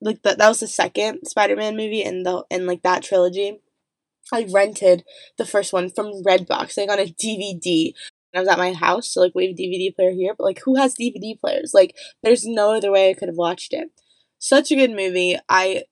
like 0.00 0.22
that 0.22 0.38
that 0.38 0.48
was 0.48 0.60
the 0.60 0.66
second 0.66 1.26
Spider-Man 1.26 1.76
movie 1.76 2.02
in 2.02 2.22
the 2.22 2.44
in 2.50 2.66
like 2.66 2.82
that 2.82 3.02
trilogy. 3.02 3.60
I 4.32 4.46
rented 4.50 5.04
the 5.38 5.46
first 5.46 5.72
one 5.72 5.90
from 5.90 6.22
Redbox, 6.22 6.76
like 6.76 6.90
on 6.90 6.98
a 6.98 7.06
DVD. 7.06 7.92
I 8.34 8.40
was 8.40 8.48
at 8.48 8.58
my 8.58 8.72
house, 8.72 9.08
so 9.08 9.20
like 9.20 9.32
we 9.34 9.46
have 9.46 9.54
a 9.58 9.60
DVD 9.60 9.94
player 9.94 10.12
here, 10.12 10.34
but 10.36 10.44
like 10.44 10.60
who 10.64 10.76
has 10.76 10.94
DVD 10.94 11.38
players? 11.38 11.72
Like 11.74 11.94
there's 12.22 12.46
no 12.46 12.74
other 12.74 12.90
way 12.90 13.10
I 13.10 13.14
could 13.14 13.28
have 13.28 13.36
watched 13.36 13.72
it. 13.74 13.90
Such 14.38 14.70
a 14.70 14.76
good 14.76 14.90
movie. 14.90 15.38
I 15.48 15.84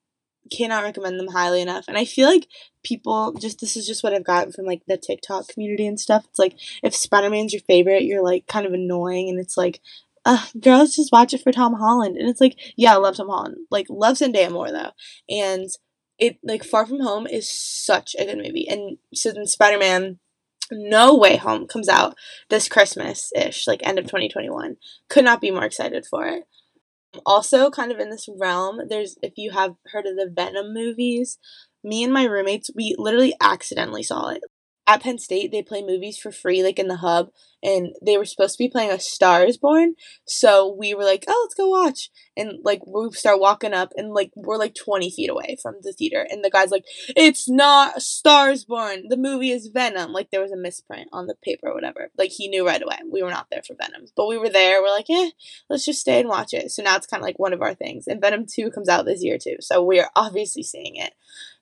cannot 0.50 0.85
recommend 0.85 1.19
them 1.19 1.28
highly 1.28 1.61
enough. 1.62 1.85
And 1.88 1.97
I 1.97 2.04
feel 2.04 2.28
like 2.28 2.47
people 2.83 3.33
just 3.35 3.61
this 3.61 3.76
is 3.76 3.87
just 3.87 4.02
what 4.02 4.14
I've 4.14 4.25
gotten 4.25 4.52
from 4.52 4.66
like 4.66 4.83
the 4.87 4.97
TikTok 4.97 5.49
community 5.49 5.87
and 5.87 5.99
stuff. 5.99 6.25
It's 6.28 6.38
like 6.38 6.57
if 6.83 6.95
Spider 6.95 7.30
Man's 7.30 7.52
your 7.52 7.62
favorite, 7.62 8.04
you're 8.04 8.25
like 8.25 8.47
kind 8.47 8.66
of 8.66 8.73
annoying 8.73 9.28
and 9.28 9.38
it's 9.38 9.57
like 9.57 9.80
uh, 10.25 10.45
girls 10.61 10.97
just 10.97 11.12
watch 11.12 11.33
it 11.33 11.42
for 11.42 11.52
Tom 11.52 11.75
Holland. 11.75 12.16
And 12.16 12.28
it's 12.28 12.40
like, 12.40 12.59
yeah, 12.76 12.95
I 12.95 12.97
love 12.97 13.16
Tom 13.16 13.28
Holland. 13.28 13.57
Like, 13.71 13.87
love 13.88 14.16
Zendaya 14.16 14.50
more 14.50 14.71
though. 14.71 14.90
And 15.28 15.69
it, 16.19 16.38
like, 16.42 16.64
Far 16.64 16.87
From 16.87 17.00
Home 17.00 17.26
is 17.26 17.50
such 17.50 18.14
a 18.19 18.25
good 18.25 18.38
movie. 18.38 18.66
And 18.69 18.99
so 19.14 19.33
then 19.33 19.47
Spider 19.47 19.78
Man 19.78 20.19
No 20.71 21.16
Way 21.16 21.37
Home 21.37 21.66
comes 21.66 21.88
out 21.88 22.16
this 22.50 22.69
Christmas 22.69 23.33
ish, 23.35 23.66
like 23.66 23.80
end 23.83 23.99
of 23.99 24.04
2021. 24.04 24.76
Could 25.09 25.25
not 25.25 25.40
be 25.40 25.50
more 25.50 25.64
excited 25.64 26.07
for 26.07 26.26
it. 26.26 26.45
Also, 27.26 27.71
kind 27.71 27.90
of 27.90 27.99
in 27.99 28.11
this 28.11 28.29
realm, 28.38 28.81
there's 28.88 29.17
if 29.23 29.33
you 29.37 29.50
have 29.50 29.75
heard 29.87 30.07
of 30.07 30.17
the 30.17 30.31
Venom 30.33 30.73
movies, 30.73 31.38
me 31.83 32.05
and 32.05 32.12
my 32.12 32.25
roommates, 32.25 32.71
we 32.75 32.95
literally 32.99 33.35
accidentally 33.40 34.02
saw 34.02 34.29
it. 34.29 34.43
At 34.91 35.05
Penn 35.05 35.21
State, 35.21 35.53
they 35.53 35.63
play 35.63 35.83
movies 35.83 36.19
for 36.19 36.33
free, 36.33 36.65
like 36.65 36.81
in 36.81 36.89
the 36.89 36.97
hub, 36.97 37.31
and 37.63 37.95
they 38.05 38.19
were 38.19 38.25
supposed 38.25 38.57
to 38.57 38.65
be 38.65 38.69
playing 38.69 38.91
A 38.91 38.99
Star 38.99 39.45
is 39.45 39.57
Born. 39.57 39.95
So 40.25 40.75
we 40.77 40.95
were 40.95 41.05
like, 41.05 41.25
oh, 41.29 41.45
let's 41.45 41.55
go 41.55 41.69
watch. 41.69 42.11
And 42.37 42.59
like, 42.65 42.81
we 42.85 43.09
start 43.13 43.39
walking 43.39 43.73
up, 43.73 43.93
and 43.97 44.13
like, 44.13 44.33
we're 44.35 44.57
like 44.57 44.75
20 44.75 45.09
feet 45.13 45.31
away 45.31 45.57
from 45.63 45.77
the 45.83 45.93
theater. 45.93 46.27
And 46.29 46.43
the 46.43 46.51
guy's 46.51 46.73
like, 46.73 46.87
it's 47.15 47.49
not 47.49 48.03
Star 48.03 48.51
is 48.51 48.65
Born. 48.65 49.05
The 49.09 49.17
movie 49.17 49.53
is 49.53 49.71
Venom. 49.73 50.13
Like, 50.13 50.33
there 50.33 50.43
was 50.43 50.51
a 50.51 50.57
misprint 50.57 51.09
on 51.13 51.29
the 51.29 51.37
paper 51.37 51.69
or 51.69 51.75
whatever. 51.75 52.11
Like, 52.19 52.33
he 52.33 52.49
knew 52.49 52.67
right 52.67 52.83
away. 52.83 52.99
We 53.09 53.23
were 53.23 53.31
not 53.31 53.47
there 53.49 53.63
for 53.65 53.77
Venom. 53.81 54.07
But 54.17 54.27
we 54.27 54.39
were 54.39 54.51
there. 54.51 54.83
We're 54.83 54.91
like, 54.91 55.09
eh, 55.09 55.31
let's 55.69 55.85
just 55.85 56.01
stay 56.01 56.19
and 56.19 56.29
watch 56.29 56.53
it. 56.53 56.73
So 56.73 56.83
now 56.83 56.97
it's 56.97 57.07
kind 57.07 57.21
of 57.23 57.25
like 57.25 57.39
one 57.39 57.53
of 57.53 57.63
our 57.63 57.75
things. 57.75 58.09
And 58.09 58.21
Venom 58.21 58.45
2 58.53 58.73
comes 58.73 58.89
out 58.89 59.05
this 59.05 59.23
year 59.23 59.39
too. 59.39 59.59
So 59.61 59.85
we 59.85 60.01
are 60.01 60.11
obviously 60.17 60.65
seeing 60.65 60.97
it. 60.97 61.13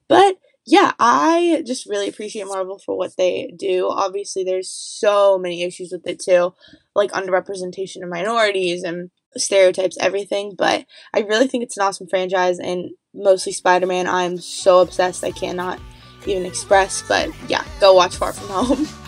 But 0.09 0.37
yeah, 0.71 0.93
I 0.99 1.63
just 1.67 1.87
really 1.89 2.09
appreciate 2.11 2.47
Marvel 2.47 2.79
for 2.79 2.95
what 2.95 3.17
they 3.17 3.51
do. 3.57 3.89
Obviously, 3.89 4.45
there's 4.45 4.71
so 4.71 5.39
many 5.39 5.63
issues 5.63 5.93
with 5.93 6.07
it 6.07 6.21
too, 6.21 6.53
like 6.95 7.11
underrepresentation 7.13 8.03
of 8.03 8.11
minorities 8.11 8.83
and 8.83 9.11
stereotypes, 9.35 9.97
everything. 9.99 10.55
But 10.59 10.85
I 11.15 11.21
really 11.21 11.49
think 11.49 11.65
it's 11.65 11.79
an 11.79 11.85
awesome 11.85 12.07
franchise, 12.07 12.59
and 12.59 12.91
mostly 13.15 13.53
Spider 13.53 13.87
Man. 13.87 14.07
I'm 14.07 14.37
so 14.37 14.81
obsessed, 14.81 15.25
I 15.25 15.31
cannot 15.31 15.81
even 16.27 16.45
express. 16.45 17.03
But 17.09 17.31
yeah, 17.49 17.65
go 17.81 17.95
watch 17.95 18.17
Far 18.17 18.35
From 18.35 18.49
Home. 18.67 18.89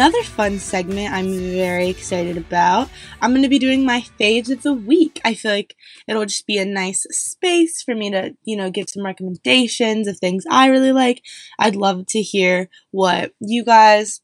another 0.00 0.22
fun 0.22 0.58
segment 0.58 1.12
I'm 1.12 1.30
very 1.30 1.88
excited 1.88 2.38
about. 2.38 2.88
I'm 3.20 3.32
going 3.32 3.42
to 3.42 3.50
be 3.50 3.58
doing 3.58 3.84
my 3.84 4.00
faves 4.18 4.50
of 4.50 4.62
the 4.62 4.72
week. 4.72 5.20
I 5.26 5.34
feel 5.34 5.50
like 5.50 5.76
it'll 6.08 6.24
just 6.24 6.46
be 6.46 6.56
a 6.56 6.64
nice 6.64 7.02
space 7.10 7.82
for 7.82 7.94
me 7.94 8.10
to, 8.10 8.34
you 8.42 8.56
know, 8.56 8.70
give 8.70 8.88
some 8.88 9.04
recommendations 9.04 10.08
of 10.08 10.16
things 10.16 10.46
I 10.50 10.68
really 10.68 10.92
like. 10.92 11.22
I'd 11.58 11.76
love 11.76 12.06
to 12.06 12.22
hear 12.22 12.70
what 12.92 13.34
you 13.40 13.62
guys 13.62 14.22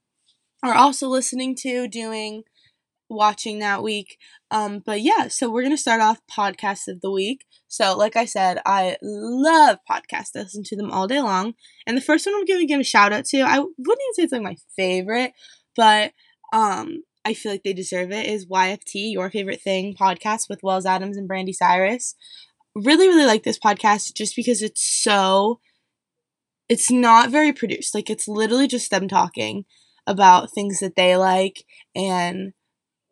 are 0.63 0.73
also 0.73 1.09
listening 1.09 1.55
to, 1.57 1.87
doing, 1.89 2.45
watching 3.11 3.59
that 3.59 3.83
week. 3.83 4.17
Um, 4.51 4.79
but 4.79 5.03
yeah, 5.03 5.29
so 5.29 5.51
we're 5.51 5.63
gonna 5.63 5.77
start 5.77 6.01
off 6.01 6.23
podcast 6.27 6.89
of 6.89 7.03
the 7.03 7.11
week. 7.11 7.45
So, 7.69 7.95
like 7.99 8.17
I 8.17 8.25
said, 8.25 8.63
I 8.65 8.97
love 9.03 9.77
podcasts. 9.91 10.31
I 10.35 10.41
listen 10.41 10.63
to 10.65 10.77
them 10.77 10.91
all 10.91 11.07
day 11.07 11.21
long. 11.21 11.53
And 11.87 11.99
the 11.99 12.01
first 12.01 12.25
one 12.25 12.35
I'm 12.35 12.47
gonna 12.47 12.65
give 12.65 12.81
a 12.81 12.85
shout 12.85 13.13
out 13.13 13.27
to, 13.27 13.43
I 13.43 13.59
wouldn't 13.59 13.77
even 13.79 14.15
say 14.15 14.23
it's 14.23 14.33
like 14.33 14.41
my 14.41 14.57
favorite, 14.75 15.33
but 15.77 16.13
um, 16.53 17.03
I 17.25 17.35
feel 17.35 17.53
like 17.53 17.65
they 17.65 17.73
deserve 17.73 18.13
it, 18.13 18.27
is 18.27 18.47
YFT, 18.47 19.13
Your 19.13 19.31
Favorite 19.31 19.61
Thing 19.61 19.95
podcast 19.95 20.49
with 20.49 20.63
Wells 20.63 20.87
Adams 20.87 21.17
and 21.17 21.29
Brandi 21.29 21.55
Cyrus. 21.55 22.15
Really, 22.75 23.09
really 23.09 23.27
like 23.27 23.43
this 23.43 23.59
podcast 23.59 24.15
just 24.15 24.37
because 24.37 24.63
it's 24.63 24.83
so, 24.83 25.61
it's 26.69 26.91
not 26.91 27.31
very 27.31 27.53
produced. 27.53 27.95
Like, 27.95 28.11
it's 28.11 28.29
literally 28.29 28.69
just 28.69 28.91
them 28.91 29.09
talking 29.09 29.65
about 30.07 30.53
things 30.53 30.79
that 30.81 30.95
they 30.95 31.17
like 31.17 31.65
and 31.95 32.53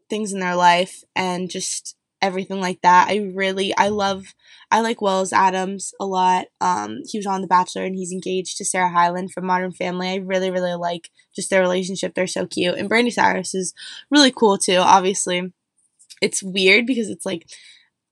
things 0.08 0.32
in 0.32 0.40
their 0.40 0.54
life 0.54 1.02
and 1.16 1.50
just 1.50 1.96
everything 2.24 2.60
like 2.60 2.80
that. 2.82 3.08
I 3.08 3.30
really 3.34 3.76
I 3.76 3.88
love 3.88 4.34
I 4.70 4.80
like 4.80 5.02
Wells 5.02 5.32
Adams 5.32 5.92
a 6.00 6.06
lot. 6.06 6.46
Um 6.60 7.00
he 7.06 7.18
was 7.18 7.26
on 7.26 7.42
The 7.42 7.46
Bachelor 7.46 7.84
and 7.84 7.94
he's 7.94 8.12
engaged 8.12 8.56
to 8.58 8.64
Sarah 8.64 8.90
Hyland 8.90 9.32
from 9.32 9.46
Modern 9.46 9.72
Family. 9.72 10.08
I 10.08 10.16
really 10.16 10.50
really 10.50 10.74
like 10.74 11.10
just 11.34 11.50
their 11.50 11.60
relationship. 11.60 12.14
They're 12.14 12.26
so 12.26 12.46
cute. 12.46 12.76
And 12.78 12.88
Brandi 12.90 13.12
Cyrus 13.12 13.54
is 13.54 13.74
really 14.10 14.32
cool 14.32 14.58
too. 14.58 14.78
Obviously, 14.78 15.52
it's 16.22 16.42
weird 16.42 16.86
because 16.86 17.10
it's 17.10 17.26
like 17.26 17.46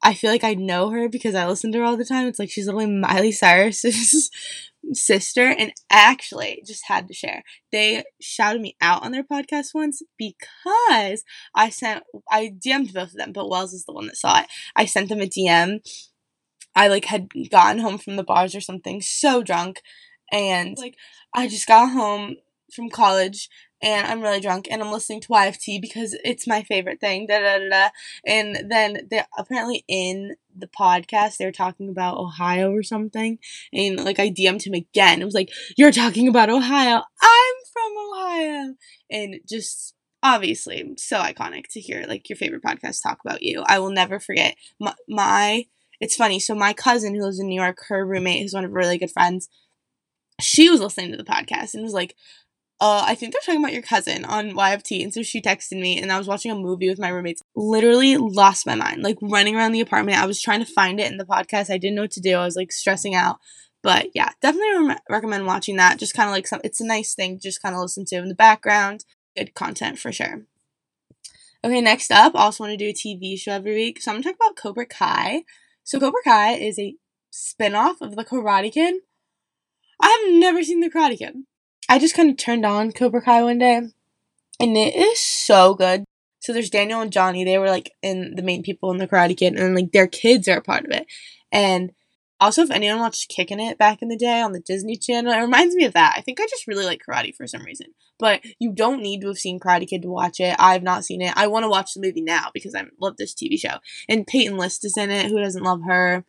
I 0.02 0.14
feel 0.14 0.30
like 0.30 0.44
I 0.44 0.54
know 0.54 0.90
her 0.90 1.08
because 1.08 1.34
I 1.34 1.46
listen 1.46 1.72
to 1.72 1.78
her 1.78 1.84
all 1.84 1.96
the 1.96 2.04
time. 2.04 2.26
It's 2.26 2.38
like 2.38 2.50
she's 2.50 2.66
literally 2.66 2.90
Miley 2.90 3.32
Cyrus's 3.32 4.30
sister 4.92 5.46
and 5.46 5.72
actually 5.90 6.62
just 6.66 6.86
had 6.86 7.06
to 7.08 7.14
share. 7.14 7.42
They 7.70 8.04
shouted 8.20 8.60
me 8.60 8.76
out 8.80 9.04
on 9.04 9.12
their 9.12 9.22
podcast 9.22 9.74
once 9.74 10.02
because 10.18 11.22
i 11.54 11.70
sent 11.70 12.02
i 12.30 12.52
dm'd 12.64 12.92
both 12.92 13.10
of 13.10 13.14
them 13.14 13.32
but 13.32 13.48
wells 13.48 13.72
is 13.72 13.84
the 13.84 13.92
one 13.92 14.06
that 14.06 14.16
saw 14.16 14.40
it. 14.40 14.46
I 14.74 14.86
sent 14.86 15.08
them 15.08 15.20
a 15.20 15.26
dm 15.26 15.80
i 16.74 16.88
like 16.88 17.06
had 17.06 17.28
gotten 17.50 17.80
home 17.80 17.98
from 17.98 18.16
the 18.16 18.24
bars 18.24 18.54
or 18.54 18.60
something 18.60 19.00
so 19.00 19.42
drunk 19.42 19.82
and 20.30 20.76
like 20.78 20.96
i 21.34 21.46
just 21.46 21.68
got 21.68 21.90
home 21.92 22.36
from 22.74 22.88
college 22.88 23.48
and 23.82 24.06
I'm 24.06 24.22
really 24.22 24.40
drunk 24.40 24.68
and 24.70 24.82
I'm 24.82 24.92
listening 24.92 25.20
to 25.22 25.28
YFT 25.28 25.80
because 25.80 26.16
it's 26.24 26.46
my 26.46 26.62
favorite 26.62 27.00
thing. 27.00 27.26
Da 27.26 27.40
da 27.40 27.58
da. 27.58 27.68
da. 27.68 27.88
And 28.26 28.70
then 28.70 29.08
they 29.10 29.22
apparently 29.36 29.84
in 29.88 30.36
the 30.56 30.68
podcast 30.68 31.36
they 31.36 31.44
were 31.44 31.52
talking 31.52 31.88
about 31.88 32.18
Ohio 32.18 32.72
or 32.72 32.82
something, 32.82 33.38
and 33.72 34.02
like 34.04 34.18
I 34.18 34.30
DM'd 34.30 34.64
him 34.64 34.74
again. 34.74 35.20
It 35.20 35.24
was 35.24 35.34
like, 35.34 35.50
"You're 35.76 35.92
talking 35.92 36.28
about 36.28 36.50
Ohio. 36.50 37.02
I'm 37.22 37.54
from 37.72 37.92
Ohio," 37.98 38.74
and 39.10 39.40
just 39.48 39.94
obviously 40.22 40.94
so 40.96 41.18
iconic 41.18 41.64
to 41.72 41.80
hear 41.80 42.04
like 42.06 42.28
your 42.28 42.36
favorite 42.36 42.62
podcast 42.62 43.02
talk 43.02 43.18
about 43.24 43.42
you. 43.42 43.64
I 43.66 43.80
will 43.80 43.90
never 43.90 44.20
forget 44.20 44.56
my, 44.78 44.94
my 45.08 45.66
it's 46.00 46.16
funny. 46.16 46.40
So 46.40 46.54
my 46.54 46.72
cousin 46.72 47.14
who 47.14 47.22
lives 47.22 47.38
in 47.38 47.46
New 47.46 47.60
York, 47.60 47.78
her 47.88 48.06
roommate, 48.06 48.42
who's 48.42 48.54
one 48.54 48.64
of 48.64 48.72
really 48.72 48.98
good 48.98 49.10
friends, 49.10 49.48
she 50.40 50.68
was 50.68 50.80
listening 50.80 51.12
to 51.12 51.16
the 51.16 51.24
podcast 51.24 51.74
and 51.74 51.82
was 51.82 51.92
like, 51.92 52.16
uh, 52.82 53.04
I 53.06 53.14
think 53.14 53.32
they're 53.32 53.40
talking 53.46 53.62
about 53.62 53.72
your 53.72 53.82
cousin 53.82 54.24
on 54.24 54.54
YFT. 54.54 55.04
And 55.04 55.14
so 55.14 55.22
she 55.22 55.40
texted 55.40 55.80
me, 55.80 56.02
and 56.02 56.10
I 56.10 56.18
was 56.18 56.26
watching 56.26 56.50
a 56.50 56.56
movie 56.56 56.88
with 56.88 56.98
my 56.98 57.10
roommates. 57.10 57.40
Literally 57.54 58.16
lost 58.16 58.66
my 58.66 58.74
mind, 58.74 59.04
like 59.04 59.18
running 59.22 59.54
around 59.54 59.70
the 59.70 59.80
apartment. 59.80 60.20
I 60.20 60.26
was 60.26 60.42
trying 60.42 60.58
to 60.58 60.66
find 60.66 60.98
it 60.98 61.08
in 61.08 61.16
the 61.16 61.24
podcast. 61.24 61.70
I 61.70 61.78
didn't 61.78 61.94
know 61.94 62.02
what 62.02 62.10
to 62.10 62.20
do. 62.20 62.34
I 62.34 62.44
was 62.44 62.56
like 62.56 62.72
stressing 62.72 63.14
out. 63.14 63.38
But 63.84 64.08
yeah, 64.16 64.30
definitely 64.40 64.88
re- 64.88 64.96
recommend 65.08 65.46
watching 65.46 65.76
that. 65.76 66.00
Just 66.00 66.14
kind 66.14 66.28
of 66.28 66.32
like 66.32 66.48
some, 66.48 66.60
it's 66.64 66.80
a 66.80 66.84
nice 66.84 67.14
thing 67.14 67.36
to 67.36 67.42
just 67.42 67.62
kind 67.62 67.76
of 67.76 67.82
listen 67.82 68.04
to 68.06 68.16
in 68.16 68.28
the 68.28 68.34
background. 68.34 69.04
Good 69.36 69.54
content 69.54 70.00
for 70.00 70.10
sure. 70.10 70.42
Okay, 71.64 71.80
next 71.80 72.10
up, 72.10 72.34
I 72.34 72.40
also 72.40 72.64
want 72.64 72.76
to 72.76 72.76
do 72.76 72.90
a 72.90 72.92
TV 72.92 73.38
show 73.38 73.52
every 73.52 73.76
week. 73.76 74.02
So 74.02 74.10
I'm 74.10 74.16
gonna 74.16 74.24
talk 74.24 74.34
about 74.44 74.56
Cobra 74.56 74.86
Kai. 74.86 75.44
So 75.84 76.00
Cobra 76.00 76.20
Kai 76.24 76.54
is 76.54 76.80
a 76.80 76.96
spin-off 77.30 78.00
of 78.00 78.16
the 78.16 78.24
Karate 78.24 78.72
Kid. 78.72 78.94
I've 80.00 80.32
never 80.32 80.64
seen 80.64 80.80
the 80.80 80.90
Karate 80.90 81.16
Kid. 81.16 81.44
I 81.88 81.98
just 81.98 82.14
kind 82.14 82.30
of 82.30 82.36
turned 82.36 82.64
on 82.64 82.92
Cobra 82.92 83.22
Kai 83.22 83.42
one 83.42 83.58
day, 83.58 83.76
and 83.76 84.76
it 84.76 84.94
is 84.94 85.18
so 85.18 85.74
good. 85.74 86.04
So 86.40 86.52
there's 86.52 86.70
Daniel 86.70 87.00
and 87.00 87.12
Johnny. 87.12 87.44
They 87.44 87.58
were 87.58 87.70
like 87.70 87.92
in 88.02 88.34
the 88.34 88.42
main 88.42 88.62
people 88.62 88.90
in 88.90 88.98
the 88.98 89.08
Karate 89.08 89.36
Kid, 89.36 89.58
and 89.58 89.74
like 89.74 89.92
their 89.92 90.06
kids 90.06 90.48
are 90.48 90.58
a 90.58 90.62
part 90.62 90.84
of 90.84 90.90
it. 90.90 91.06
And 91.52 91.92
also, 92.40 92.62
if 92.62 92.72
anyone 92.72 92.98
watched 92.98 93.28
Kicking 93.28 93.60
It 93.60 93.78
back 93.78 94.02
in 94.02 94.08
the 94.08 94.16
day 94.16 94.40
on 94.40 94.52
the 94.52 94.58
Disney 94.58 94.96
Channel, 94.96 95.32
it 95.32 95.40
reminds 95.40 95.76
me 95.76 95.84
of 95.84 95.92
that. 95.92 96.14
I 96.16 96.22
think 96.22 96.40
I 96.40 96.46
just 96.46 96.66
really 96.66 96.84
like 96.84 97.00
karate 97.08 97.32
for 97.32 97.46
some 97.46 97.62
reason. 97.62 97.88
But 98.18 98.40
you 98.58 98.72
don't 98.72 99.00
need 99.00 99.20
to 99.20 99.28
have 99.28 99.38
seen 99.38 99.60
Karate 99.60 99.88
Kid 99.88 100.02
to 100.02 100.08
watch 100.08 100.40
it. 100.40 100.56
I've 100.58 100.82
not 100.82 101.04
seen 101.04 101.22
it. 101.22 101.32
I 101.36 101.46
want 101.46 101.62
to 101.62 101.68
watch 101.68 101.94
the 101.94 102.00
movie 102.00 102.20
now 102.20 102.50
because 102.52 102.74
I 102.74 102.84
love 103.00 103.16
this 103.16 103.32
TV 103.32 103.58
show. 103.58 103.76
And 104.08 104.26
Peyton 104.26 104.56
List 104.56 104.84
is 104.84 104.96
in 104.96 105.10
it. 105.10 105.30
Who 105.30 105.38
doesn't 105.38 105.62
love 105.62 105.82
her? 105.86 106.24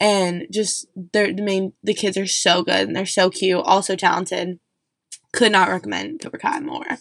And 0.00 0.46
just 0.52 0.86
the 0.94 1.34
main 1.42 1.72
the 1.82 1.94
kids 1.94 2.16
are 2.16 2.26
so 2.26 2.62
good 2.62 2.86
and 2.86 2.94
they're 2.94 3.04
so 3.04 3.28
cute, 3.28 3.60
also 3.64 3.96
talented. 3.96 4.60
Could 5.32 5.52
not 5.52 5.68
recommend 5.68 6.20
Cobra 6.20 6.38
Kai 6.38 6.60
more. 6.60 6.98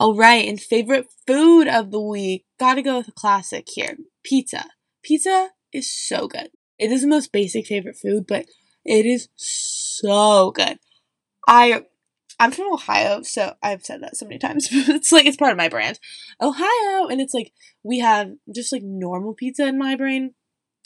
All 0.00 0.14
right, 0.14 0.48
and 0.48 0.60
favorite 0.60 1.06
food 1.26 1.66
of 1.66 1.90
the 1.90 2.00
week. 2.00 2.44
Gotta 2.58 2.82
go 2.82 2.98
with 2.98 3.08
a 3.08 3.12
classic 3.12 3.66
here 3.68 3.96
pizza. 4.22 4.66
Pizza 5.02 5.50
is 5.72 5.90
so 5.90 6.28
good. 6.28 6.50
It 6.78 6.92
is 6.92 7.02
the 7.02 7.08
most 7.08 7.32
basic 7.32 7.66
favorite 7.66 7.96
food, 7.96 8.26
but 8.26 8.46
it 8.84 9.06
is 9.06 9.28
so 9.34 10.52
good. 10.52 10.78
I 11.46 11.82
I'm 12.40 12.52
from 12.52 12.72
Ohio, 12.72 13.22
so 13.22 13.54
I've 13.62 13.84
said 13.84 14.02
that 14.02 14.16
so 14.16 14.26
many 14.26 14.38
times. 14.38 14.68
it's 14.70 15.10
like 15.10 15.26
it's 15.26 15.36
part 15.36 15.52
of 15.52 15.58
my 15.58 15.68
brand. 15.68 15.98
Ohio, 16.40 17.08
and 17.08 17.20
it's 17.20 17.34
like 17.34 17.52
we 17.82 17.98
have 17.98 18.30
just 18.54 18.72
like 18.72 18.82
normal 18.84 19.34
pizza 19.34 19.66
in 19.66 19.78
my 19.78 19.96
brain. 19.96 20.34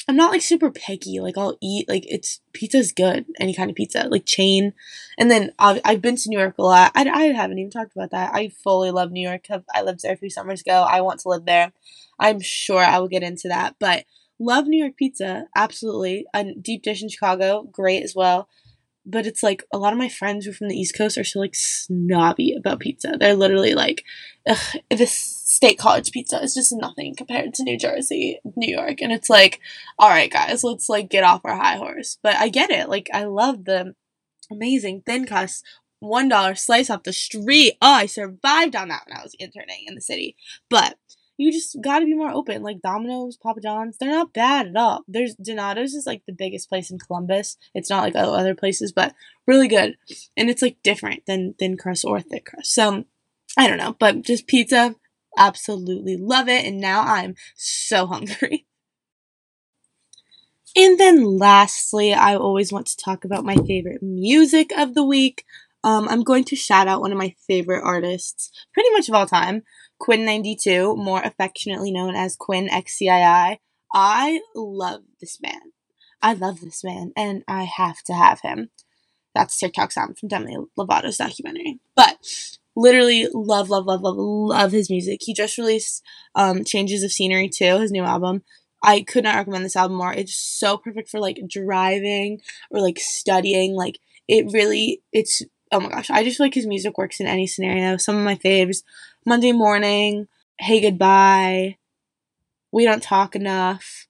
I'm 0.08 0.16
not 0.16 0.32
like 0.32 0.42
super 0.42 0.70
picky. 0.70 1.20
Like 1.20 1.38
I'll 1.38 1.56
eat 1.60 1.88
like 1.88 2.04
it's 2.08 2.40
pizza's 2.52 2.92
good. 2.92 3.26
Any 3.38 3.54
kind 3.54 3.70
of 3.70 3.76
pizza, 3.76 4.08
like 4.08 4.26
chain. 4.26 4.72
And 5.18 5.30
then 5.30 5.52
I've, 5.58 5.80
I've 5.84 6.02
been 6.02 6.16
to 6.16 6.28
New 6.28 6.38
York 6.38 6.56
a 6.58 6.62
lot. 6.62 6.92
I, 6.94 7.08
I 7.08 7.22
haven't 7.26 7.58
even 7.58 7.70
talked 7.70 7.94
about 7.94 8.10
that. 8.10 8.34
I 8.34 8.48
fully 8.48 8.90
love 8.90 9.12
New 9.12 9.26
York. 9.26 9.46
I 9.74 9.82
lived 9.82 10.00
there 10.02 10.12
a 10.12 10.16
few 10.16 10.30
summers 10.30 10.60
ago. 10.62 10.86
I 10.88 11.00
want 11.00 11.20
to 11.20 11.28
live 11.28 11.44
there. 11.44 11.72
I'm 12.18 12.40
sure 12.40 12.82
I 12.82 12.98
will 12.98 13.08
get 13.08 13.22
into 13.22 13.48
that. 13.48 13.76
But 13.78 14.04
love 14.38 14.66
New 14.66 14.82
York 14.82 14.96
pizza, 14.96 15.46
absolutely. 15.54 16.26
A 16.34 16.52
deep 16.54 16.82
dish 16.82 17.02
in 17.02 17.08
Chicago, 17.08 17.68
great 17.70 18.02
as 18.02 18.14
well. 18.14 18.48
But 19.04 19.26
it's 19.26 19.42
like 19.42 19.64
a 19.72 19.78
lot 19.78 19.92
of 19.92 19.98
my 19.98 20.08
friends 20.08 20.44
who 20.44 20.52
are 20.52 20.54
from 20.54 20.68
the 20.68 20.76
East 20.76 20.96
Coast 20.96 21.18
are 21.18 21.24
so 21.24 21.40
like 21.40 21.56
snobby 21.56 22.54
about 22.56 22.78
pizza. 22.80 23.16
They're 23.18 23.34
literally 23.34 23.74
like, 23.74 24.04
this 24.90 25.12
state 25.12 25.78
college 25.78 26.12
pizza 26.12 26.40
is 26.40 26.54
just 26.54 26.72
nothing 26.72 27.14
compared 27.16 27.52
to 27.54 27.64
New 27.64 27.76
Jersey, 27.76 28.40
New 28.56 28.72
York. 28.72 29.02
And 29.02 29.10
it's 29.10 29.28
like, 29.28 29.60
all 29.98 30.08
right, 30.08 30.30
guys, 30.30 30.62
let's 30.62 30.88
like 30.88 31.10
get 31.10 31.24
off 31.24 31.40
our 31.44 31.56
high 31.56 31.76
horse. 31.76 32.18
But 32.22 32.36
I 32.36 32.48
get 32.48 32.70
it. 32.70 32.88
Like, 32.88 33.10
I 33.12 33.24
love 33.24 33.64
the 33.64 33.94
amazing 34.50 35.02
thin 35.04 35.26
crust, 35.26 35.64
$1 36.02 36.58
slice 36.58 36.88
off 36.88 37.02
the 37.02 37.12
street. 37.12 37.74
Oh, 37.82 37.92
I 37.92 38.06
survived 38.06 38.76
on 38.76 38.88
that 38.88 39.02
when 39.06 39.18
I 39.18 39.22
was 39.22 39.34
interning 39.38 39.84
in 39.86 39.96
the 39.96 40.00
city. 40.00 40.36
But 40.70 40.96
you 41.36 41.50
just 41.50 41.76
got 41.80 42.00
to 42.00 42.04
be 42.04 42.14
more 42.14 42.30
open. 42.30 42.62
Like 42.62 42.82
Domino's, 42.82 43.36
Papa 43.36 43.60
John's, 43.60 43.98
they're 43.98 44.10
not 44.10 44.32
bad 44.32 44.68
at 44.68 44.76
all. 44.76 45.04
There's 45.08 45.34
Donato's 45.34 45.94
is 45.94 46.06
like 46.06 46.22
the 46.26 46.32
biggest 46.32 46.68
place 46.68 46.90
in 46.90 46.98
Columbus. 46.98 47.56
It's 47.74 47.90
not 47.90 48.02
like 48.02 48.14
other 48.14 48.54
places, 48.54 48.92
but 48.92 49.14
really 49.46 49.68
good, 49.68 49.96
and 50.36 50.50
it's 50.50 50.62
like 50.62 50.76
different 50.82 51.26
than 51.26 51.54
thin 51.58 51.76
crust 51.76 52.04
or 52.04 52.20
thick 52.20 52.46
crust. 52.46 52.74
So 52.74 53.04
I 53.56 53.68
don't 53.68 53.78
know, 53.78 53.96
but 53.98 54.22
just 54.22 54.46
pizza, 54.46 54.94
absolutely 55.36 56.16
love 56.16 56.48
it. 56.48 56.64
And 56.64 56.80
now 56.80 57.02
I'm 57.02 57.34
so 57.54 58.06
hungry. 58.08 58.66
And 60.74 60.98
then 60.98 61.24
lastly, 61.24 62.14
I 62.14 62.34
always 62.34 62.72
want 62.72 62.86
to 62.86 62.96
talk 62.96 63.24
about 63.24 63.44
my 63.44 63.56
favorite 63.56 64.02
music 64.02 64.72
of 64.72 64.94
the 64.94 65.04
week. 65.04 65.44
Um, 65.84 66.08
I'm 66.08 66.22
going 66.22 66.44
to 66.44 66.56
shout 66.56 66.88
out 66.88 67.00
one 67.00 67.12
of 67.12 67.18
my 67.18 67.34
favorite 67.46 67.82
artists, 67.84 68.50
pretty 68.72 68.88
much 68.90 69.08
of 69.08 69.14
all 69.14 69.26
time, 69.26 69.64
Quinn92, 70.02 70.96
more 70.96 71.22
affectionately 71.22 71.92
known 71.92 72.14
as 72.14 72.36
Quinn 72.36 72.68
XCII. 72.68 73.58
I 73.94 74.40
love 74.54 75.02
this 75.20 75.40
man. 75.40 75.60
I 76.20 76.34
love 76.34 76.60
this 76.60 76.82
man, 76.82 77.12
and 77.16 77.42
I 77.46 77.64
have 77.64 78.02
to 78.04 78.12
have 78.12 78.40
him. 78.40 78.70
That's 79.34 79.58
TikTok 79.58 79.92
sound 79.92 80.18
from 80.18 80.28
Demi 80.28 80.56
Lovato's 80.78 81.16
documentary. 81.16 81.80
But 81.96 82.18
literally 82.76 83.28
love, 83.32 83.70
love, 83.70 83.86
love, 83.86 84.02
love, 84.02 84.16
love 84.16 84.72
his 84.72 84.90
music. 84.90 85.20
He 85.22 85.34
just 85.34 85.58
released 85.58 86.02
um, 86.34 86.64
Changes 86.64 87.02
of 87.02 87.12
Scenery 87.12 87.48
too, 87.48 87.78
his 87.78 87.92
new 87.92 88.04
album. 88.04 88.42
I 88.82 89.02
could 89.02 89.24
not 89.24 89.36
recommend 89.36 89.64
this 89.64 89.76
album 89.76 89.96
more. 89.96 90.12
It's 90.12 90.34
so 90.34 90.76
perfect 90.76 91.08
for 91.08 91.20
like 91.20 91.38
driving 91.48 92.40
or 92.70 92.80
like 92.80 92.98
studying. 92.98 93.74
Like 93.74 93.98
it 94.26 94.46
really, 94.52 95.02
it's 95.12 95.42
oh 95.70 95.80
my 95.80 95.88
gosh, 95.88 96.10
I 96.10 96.24
just 96.24 96.40
like 96.40 96.54
his 96.54 96.66
music 96.66 96.98
works 96.98 97.20
in 97.20 97.26
any 97.26 97.46
scenario. 97.46 97.96
Some 97.96 98.16
of 98.16 98.24
my 98.24 98.36
faves: 98.36 98.82
Monday 99.24 99.52
Morning, 99.52 100.26
Hey 100.58 100.80
Goodbye, 100.80 101.76
We 102.72 102.84
Don't 102.84 103.02
Talk 103.02 103.36
Enough. 103.36 104.08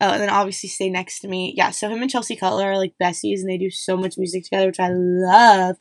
Oh, 0.00 0.10
and 0.10 0.22
then 0.22 0.30
obviously 0.30 0.70
Stay 0.70 0.88
Next 0.88 1.20
to 1.20 1.28
Me. 1.28 1.52
Yeah, 1.54 1.70
so 1.70 1.90
him 1.90 2.00
and 2.00 2.10
Chelsea 2.10 2.34
Cutler 2.34 2.72
are 2.72 2.78
like 2.78 2.94
besties, 3.00 3.40
and 3.40 3.50
they 3.50 3.58
do 3.58 3.70
so 3.70 3.94
much 3.94 4.16
music 4.16 4.44
together, 4.44 4.66
which 4.66 4.80
I 4.80 4.88
love. 4.90 5.76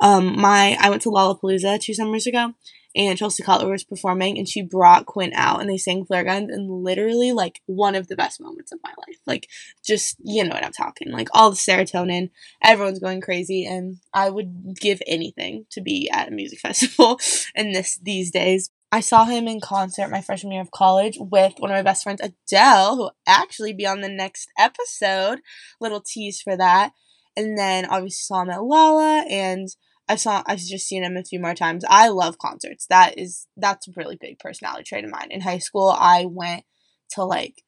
Um, 0.00 0.40
my 0.40 0.76
I 0.80 0.90
went 0.90 1.02
to 1.02 1.10
Lollapalooza 1.10 1.80
two 1.80 1.92
summers 1.92 2.26
ago, 2.28 2.54
and 2.94 3.18
Chelsea 3.18 3.42
Cutler 3.42 3.70
was 3.70 3.84
performing, 3.84 4.38
and 4.38 4.48
she 4.48 4.62
brought 4.62 5.06
Quinn 5.06 5.32
out, 5.34 5.60
and 5.60 5.68
they 5.68 5.76
sang 5.76 6.04
Flare 6.04 6.24
Guns, 6.24 6.50
and 6.50 6.70
literally 6.82 7.32
like 7.32 7.60
one 7.66 7.94
of 7.94 8.08
the 8.08 8.16
best 8.16 8.40
moments 8.40 8.72
of 8.72 8.80
my 8.82 8.92
life. 9.06 9.18
Like, 9.26 9.48
just 9.84 10.16
you 10.24 10.44
know 10.44 10.54
what 10.54 10.64
I'm 10.64 10.72
talking. 10.72 11.10
Like 11.12 11.28
all 11.32 11.50
the 11.50 11.56
serotonin, 11.56 12.30
everyone's 12.62 12.98
going 12.98 13.20
crazy, 13.20 13.66
and 13.66 13.98
I 14.14 14.30
would 14.30 14.76
give 14.80 15.02
anything 15.06 15.66
to 15.70 15.80
be 15.80 16.08
at 16.12 16.28
a 16.28 16.32
music 16.32 16.58
festival 16.60 17.20
in 17.54 17.72
this 17.72 17.98
these 17.98 18.30
days. 18.30 18.70
I 18.90 19.00
saw 19.00 19.26
him 19.26 19.46
in 19.48 19.60
concert 19.60 20.08
my 20.08 20.22
freshman 20.22 20.52
year 20.52 20.62
of 20.62 20.70
college 20.70 21.18
with 21.20 21.54
one 21.58 21.70
of 21.70 21.76
my 21.76 21.82
best 21.82 22.04
friends, 22.04 22.22
Adele, 22.22 22.96
who 22.96 23.10
actually 23.26 23.74
be 23.74 23.86
on 23.86 24.00
the 24.00 24.08
next 24.08 24.48
episode. 24.58 25.40
Little 25.78 26.00
tease 26.00 26.40
for 26.40 26.56
that. 26.56 26.92
And 27.36 27.56
then 27.58 27.84
obviously 27.84 28.22
saw 28.22 28.42
him 28.42 28.50
at 28.50 28.64
Lolla 28.64 29.24
and 29.28 29.68
I 30.08 30.16
saw 30.16 30.42
I've 30.46 30.58
just 30.58 30.86
seen 30.86 31.04
him 31.04 31.16
a 31.16 31.24
few 31.24 31.40
more 31.40 31.54
times. 31.54 31.84
I 31.88 32.08
love 32.08 32.38
concerts. 32.38 32.86
That 32.86 33.18
is 33.18 33.46
that's 33.56 33.88
a 33.88 33.92
really 33.96 34.16
big 34.20 34.38
personality 34.38 34.84
trait 34.84 35.04
of 35.04 35.10
mine. 35.10 35.28
In 35.30 35.40
high 35.40 35.58
school, 35.58 35.94
I 35.98 36.26
went 36.26 36.64
to 37.10 37.24
like 37.24 37.62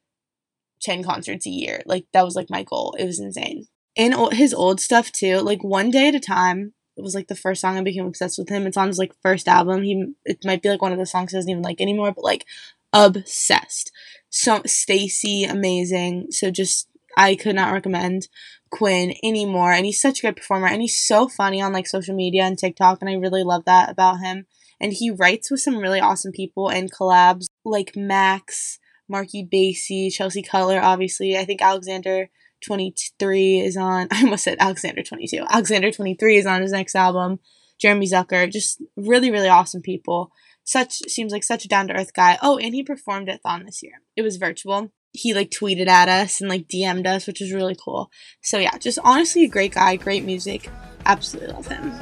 10 0.82 1.02
concerts 1.02 1.46
a 1.46 1.50
year. 1.50 1.82
Like 1.86 2.06
that 2.12 2.24
was 2.24 2.36
like 2.36 2.50
my 2.50 2.62
goal. 2.62 2.94
It 2.98 3.04
was 3.04 3.20
insane. 3.20 3.66
And 3.96 4.14
his 4.32 4.54
old 4.54 4.80
stuff 4.80 5.12
too, 5.12 5.38
like 5.38 5.64
One 5.64 5.90
Day 5.90 6.08
at 6.08 6.14
a 6.14 6.20
Time 6.20 6.74
it 7.00 7.02
was 7.02 7.14
like 7.14 7.28
the 7.28 7.34
first 7.34 7.62
song 7.62 7.78
I 7.78 7.82
became 7.82 8.06
obsessed 8.06 8.38
with 8.38 8.50
him. 8.50 8.66
It's 8.66 8.76
on 8.76 8.88
his 8.88 8.98
like 8.98 9.14
first 9.22 9.48
album. 9.48 9.82
He 9.82 10.12
it 10.24 10.44
might 10.44 10.62
be 10.62 10.68
like 10.68 10.82
one 10.82 10.92
of 10.92 10.98
the 10.98 11.06
songs 11.06 11.32
he 11.32 11.38
doesn't 11.38 11.50
even 11.50 11.62
like 11.62 11.80
anymore, 11.80 12.12
but 12.12 12.24
like 12.24 12.44
obsessed. 12.92 13.90
So 14.28 14.60
Stacy, 14.66 15.44
amazing. 15.44 16.26
So 16.30 16.50
just 16.50 16.88
I 17.16 17.34
could 17.34 17.54
not 17.54 17.72
recommend 17.72 18.28
Quinn 18.70 19.14
anymore. 19.22 19.72
And 19.72 19.84
he's 19.84 20.00
such 20.00 20.20
a 20.20 20.22
good 20.22 20.36
performer. 20.36 20.68
And 20.68 20.80
he's 20.80 20.98
so 20.98 21.28
funny 21.28 21.60
on 21.60 21.72
like 21.72 21.86
social 21.86 22.14
media 22.14 22.44
and 22.44 22.58
TikTok. 22.58 22.98
And 23.00 23.10
I 23.10 23.14
really 23.14 23.42
love 23.42 23.64
that 23.66 23.90
about 23.90 24.20
him. 24.20 24.46
And 24.80 24.92
he 24.92 25.10
writes 25.10 25.50
with 25.50 25.60
some 25.60 25.78
really 25.78 26.00
awesome 26.00 26.32
people 26.32 26.70
and 26.70 26.92
collabs 26.92 27.46
like 27.64 27.94
Max, 27.96 28.78
Marky 29.08 29.46
Basie, 29.46 30.12
Chelsea 30.12 30.42
Cutler, 30.42 30.80
obviously. 30.80 31.36
I 31.36 31.44
think 31.44 31.60
Alexander 31.60 32.30
23 32.64 33.60
is 33.60 33.76
on. 33.76 34.08
I 34.10 34.22
almost 34.22 34.44
said 34.44 34.56
Alexander 34.60 35.02
22. 35.02 35.44
Alexander 35.50 35.90
23 35.90 36.36
is 36.36 36.46
on 36.46 36.62
his 36.62 36.72
next 36.72 36.94
album. 36.94 37.40
Jeremy 37.78 38.06
Zucker. 38.06 38.50
Just 38.50 38.82
really, 38.96 39.30
really 39.30 39.48
awesome 39.48 39.82
people. 39.82 40.30
Such 40.64 40.98
seems 41.08 41.32
like 41.32 41.42
such 41.42 41.64
a 41.64 41.68
down 41.68 41.88
to 41.88 41.94
earth 41.94 42.14
guy. 42.14 42.38
Oh, 42.40 42.58
and 42.58 42.74
he 42.74 42.82
performed 42.82 43.28
at 43.28 43.42
Thon 43.42 43.64
this 43.64 43.82
year. 43.82 44.02
It 44.16 44.22
was 44.22 44.36
virtual 44.36 44.92
he 45.12 45.34
like 45.34 45.50
tweeted 45.50 45.88
at 45.88 46.08
us 46.08 46.40
and 46.40 46.48
like 46.48 46.68
DM'd 46.68 47.06
us, 47.06 47.26
which 47.26 47.40
was 47.40 47.52
really 47.52 47.76
cool. 47.76 48.10
So 48.42 48.58
yeah, 48.58 48.78
just 48.78 48.98
honestly 49.04 49.44
a 49.44 49.48
great 49.48 49.74
guy, 49.74 49.96
great 49.96 50.24
music. 50.24 50.70
Absolutely 51.04 51.52
love 51.52 51.66
him. 51.66 51.92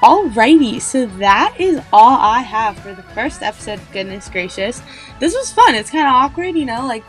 Alrighty, 0.00 0.80
so 0.80 1.04
that 1.18 1.56
is 1.58 1.78
all 1.92 2.16
I 2.18 2.40
have 2.40 2.78
for 2.78 2.94
the 2.94 3.02
first 3.02 3.42
episode 3.42 3.78
Goodness 3.92 4.30
Gracious. 4.30 4.80
This 5.18 5.34
was 5.34 5.52
fun. 5.52 5.74
It's 5.74 5.90
kind 5.90 6.06
of 6.06 6.14
awkward, 6.14 6.56
you 6.56 6.64
know, 6.64 6.86
like 6.86 7.04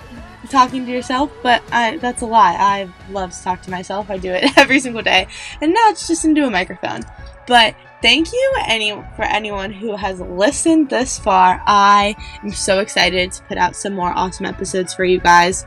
talking 0.50 0.86
to 0.86 0.92
yourself, 0.92 1.32
but 1.42 1.64
I, 1.72 1.98
that's 1.98 2.22
a 2.22 2.26
lie. 2.26 2.54
I 2.60 2.90
love 3.10 3.32
to 3.32 3.44
talk 3.44 3.62
to 3.62 3.72
myself. 3.72 4.10
I 4.10 4.18
do 4.18 4.34
it 4.34 4.44
every 4.58 4.82
single 4.82 5.02
day. 5.02 5.28
And 5.62 5.74
now 5.74 5.90
it's 5.90 6.06
just 6.06 6.26
into 6.26 6.46
a 6.46 6.52
microphone. 6.52 7.04
But 7.48 7.76
thank 8.02 8.32
you 8.32 8.56
any 8.68 8.92
for 9.16 9.24
anyone 9.24 9.72
who 9.72 9.96
has 9.96 10.20
listened 10.20 10.90
this 10.90 11.20
far. 11.20 11.62
I 11.66 12.16
am 12.44 12.52
so 12.52 12.80
excited 12.80 13.32
to 13.34 13.44
put 13.44 13.58
out 13.58 13.76
some 13.76 13.94
more 13.94 14.12
awesome 14.12 14.46
episodes 14.46 14.94
for 14.94 15.04
you 15.04 15.20
guys. 15.20 15.66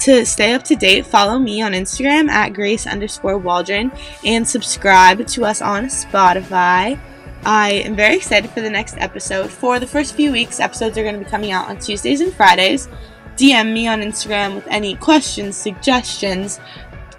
To 0.00 0.26
stay 0.26 0.52
up 0.52 0.62
to 0.64 0.76
date, 0.76 1.06
follow 1.06 1.38
me 1.38 1.62
on 1.62 1.72
Instagram 1.72 2.28
at 2.28 2.52
Grace 2.52 2.86
underscore 2.86 3.38
Waldron 3.38 3.90
and 4.24 4.46
subscribe 4.46 5.26
to 5.26 5.44
us 5.44 5.62
on 5.62 5.86
Spotify. 5.86 6.98
I 7.44 7.72
am 7.72 7.96
very 7.96 8.16
excited 8.16 8.50
for 8.50 8.60
the 8.60 8.68
next 8.68 8.96
episode. 8.98 9.50
For 9.50 9.78
the 9.78 9.86
first 9.86 10.14
few 10.14 10.32
weeks, 10.32 10.60
episodes 10.60 10.98
are 10.98 11.02
going 11.02 11.18
to 11.18 11.24
be 11.24 11.30
coming 11.30 11.52
out 11.52 11.68
on 11.68 11.78
Tuesdays 11.78 12.20
and 12.20 12.34
Fridays. 12.34 12.88
DM 13.36 13.72
me 13.72 13.86
on 13.86 14.00
Instagram 14.00 14.54
with 14.54 14.66
any 14.68 14.96
questions, 14.96 15.56
suggestions, 15.56 16.58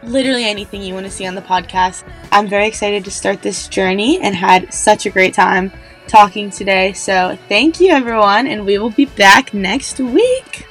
literally 0.07 0.45
anything 0.45 0.81
you 0.83 0.93
want 0.93 1.05
to 1.05 1.11
see 1.11 1.25
on 1.27 1.35
the 1.35 1.41
podcast. 1.41 2.03
I'm 2.31 2.47
very 2.47 2.67
excited 2.67 3.05
to 3.05 3.11
start 3.11 3.41
this 3.41 3.67
journey 3.67 4.19
and 4.21 4.35
had 4.35 4.73
such 4.73 5.05
a 5.05 5.09
great 5.09 5.33
time 5.33 5.71
talking 6.07 6.49
today. 6.49 6.93
So, 6.93 7.37
thank 7.47 7.79
you 7.79 7.89
everyone, 7.89 8.47
and 8.47 8.65
we 8.65 8.77
will 8.77 8.91
be 8.91 9.05
back 9.05 9.53
next 9.53 9.99
week. 9.99 10.67